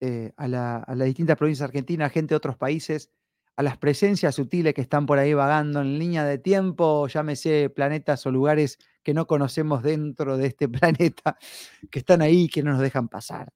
eh, 0.00 0.32
a, 0.36 0.48
la- 0.48 0.78
a 0.78 0.94
las 0.94 1.06
distintas 1.06 1.36
provincias 1.38 1.68
argentinas, 1.68 2.12
gente 2.12 2.34
de 2.34 2.36
otros 2.36 2.56
países, 2.58 3.10
a 3.56 3.62
las 3.62 3.78
presencias 3.78 4.34
sutiles 4.34 4.74
que 4.74 4.82
están 4.82 5.06
por 5.06 5.18
ahí 5.18 5.34
vagando 5.34 5.80
en 5.80 5.98
línea 5.98 6.24
de 6.24 6.38
tiempo, 6.38 7.08
llámese 7.08 7.70
planetas 7.70 8.26
o 8.26 8.30
lugares 8.32 8.78
que 9.02 9.14
no 9.14 9.26
conocemos 9.26 9.82
dentro 9.82 10.36
de 10.38 10.48
este 10.48 10.68
planeta, 10.68 11.38
que 11.90 11.98
están 12.00 12.22
ahí 12.22 12.48
que 12.48 12.62
no 12.62 12.72
nos 12.72 12.80
dejan 12.82 13.08
pasar. 13.08 13.52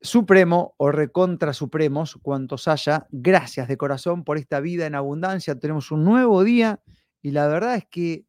Supremo 0.00 0.74
o 0.76 0.90
recontra 0.92 1.54
supremos, 1.54 2.16
cuantos 2.20 2.68
haya, 2.68 3.06
gracias 3.10 3.68
de 3.68 3.78
corazón 3.78 4.22
por 4.22 4.36
esta 4.36 4.60
vida 4.60 4.86
en 4.86 4.94
abundancia. 4.94 5.58
Tenemos 5.58 5.90
un 5.90 6.04
nuevo 6.04 6.44
día 6.44 6.82
y 7.22 7.30
la 7.30 7.48
verdad 7.48 7.76
es 7.76 7.86
que 7.86 8.26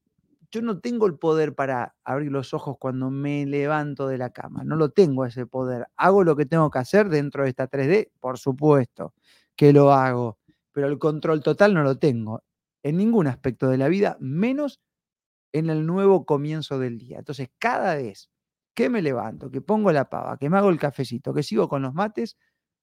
yo 0.56 0.62
no 0.62 0.80
tengo 0.80 1.06
el 1.06 1.18
poder 1.18 1.54
para 1.54 1.96
abrir 2.06 2.32
los 2.32 2.54
ojos 2.54 2.78
cuando 2.80 3.12
me 3.12 3.46
levanto 3.46 4.08
de 4.08 4.18
la 4.18 4.30
cama. 4.30 4.64
No 4.64 4.78
lo 4.78 4.90
tengo 4.90 5.26
ese 5.26 5.46
poder. 5.46 5.88
Hago 5.98 6.24
lo 6.24 6.38
que 6.38 6.46
tengo 6.46 6.72
que 6.72 6.80
hacer 6.80 7.10
dentro 7.10 7.44
de 7.44 7.50
esta 7.50 7.70
3D, 7.70 8.12
por 8.22 8.40
supuesto 8.40 9.14
que 9.58 9.74
lo 9.74 9.92
hago, 9.92 10.40
pero 10.72 10.88
el 10.88 10.98
control 10.98 11.44
total 11.44 11.74
no 11.74 11.84
lo 11.84 11.98
tengo 11.98 12.42
en 12.84 12.96
ningún 12.96 13.28
aspecto 13.28 13.68
de 13.68 13.78
la 13.78 13.90
vida, 13.90 14.16
menos 14.22 14.80
en 15.52 15.70
el 15.70 15.86
nuevo 15.86 16.26
comienzo 16.26 16.80
del 16.80 17.00
día. 17.00 17.20
Entonces, 17.20 17.50
cada 17.60 17.96
vez 17.96 18.30
que 18.74 18.90
me 18.90 19.02
levanto, 19.02 19.52
que 19.52 19.60
pongo 19.60 19.92
la 19.92 20.10
pava, 20.10 20.38
que 20.38 20.50
me 20.50 20.58
hago 20.58 20.70
el 20.70 20.80
cafecito, 20.80 21.34
que 21.34 21.44
sigo 21.44 21.68
con 21.68 21.82
los 21.82 21.94
mates, 21.94 22.38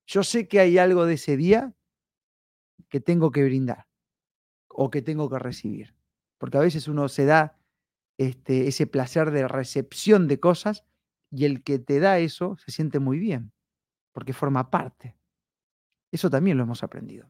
yo 0.07 0.23
sé 0.23 0.47
que 0.47 0.61
hay 0.61 0.77
algo 0.77 1.07
de 1.07 1.15
ese 1.15 1.39
día 1.39 1.73
que 2.91 3.01
tengo 3.01 3.31
que 3.31 3.45
brindar 3.45 3.87
o 4.69 4.91
que 4.91 5.01
tengo 5.01 5.31
que 5.31 5.39
recibir. 5.39 5.95
Porque 6.37 6.59
a 6.59 6.61
veces 6.61 6.89
uno 6.89 7.09
se 7.09 7.25
da 7.25 7.62
este, 8.27 8.69
ese 8.69 8.87
placer 8.87 9.31
de 9.31 9.49
recepción 9.49 10.29
de 10.29 10.41
cosas 10.41 10.85
y 11.31 11.45
el 11.45 11.63
que 11.63 11.79
te 11.79 12.01
da 12.01 12.19
eso 12.19 12.57
se 12.59 12.71
siente 12.71 12.99
muy 12.99 13.19
bien, 13.19 13.53
porque 14.13 14.33
forma 14.33 14.71
parte. 14.71 15.17
Eso 16.11 16.29
también 16.29 16.59
lo 16.59 16.65
hemos 16.65 16.83
aprendido. 16.83 17.29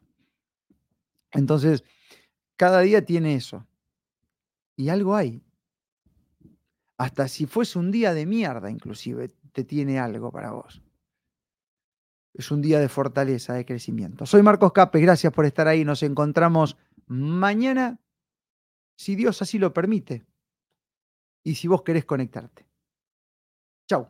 Entonces, 1.31 1.83
cada 2.57 2.81
día 2.81 3.05
tiene 3.05 3.35
eso. 3.35 3.65
Y 4.75 4.89
algo 4.89 5.15
hay. 5.15 5.41
Hasta 6.97 7.27
si 7.27 7.45
fuese 7.45 7.79
un 7.79 7.91
día 7.91 8.13
de 8.13 8.25
mierda, 8.25 8.69
inclusive, 8.69 9.29
te 9.51 9.63
tiene 9.63 9.99
algo 9.99 10.31
para 10.31 10.51
vos. 10.51 10.83
Es 12.33 12.51
un 12.51 12.61
día 12.61 12.79
de 12.79 12.89
fortaleza, 12.89 13.53
de 13.53 13.65
crecimiento. 13.65 14.25
Soy 14.25 14.41
Marcos 14.41 14.73
Capes, 14.73 15.01
gracias 15.01 15.31
por 15.31 15.45
estar 15.45 15.67
ahí. 15.67 15.85
Nos 15.85 16.03
encontramos 16.03 16.77
mañana, 17.05 17.99
si 18.95 19.15
Dios 19.15 19.41
así 19.41 19.59
lo 19.59 19.73
permite. 19.73 20.25
Y 21.45 21.55
si 21.55 21.67
vos 21.67 21.83
querés 21.83 22.05
conectarte. 22.05 22.65
Chau. 23.89 24.07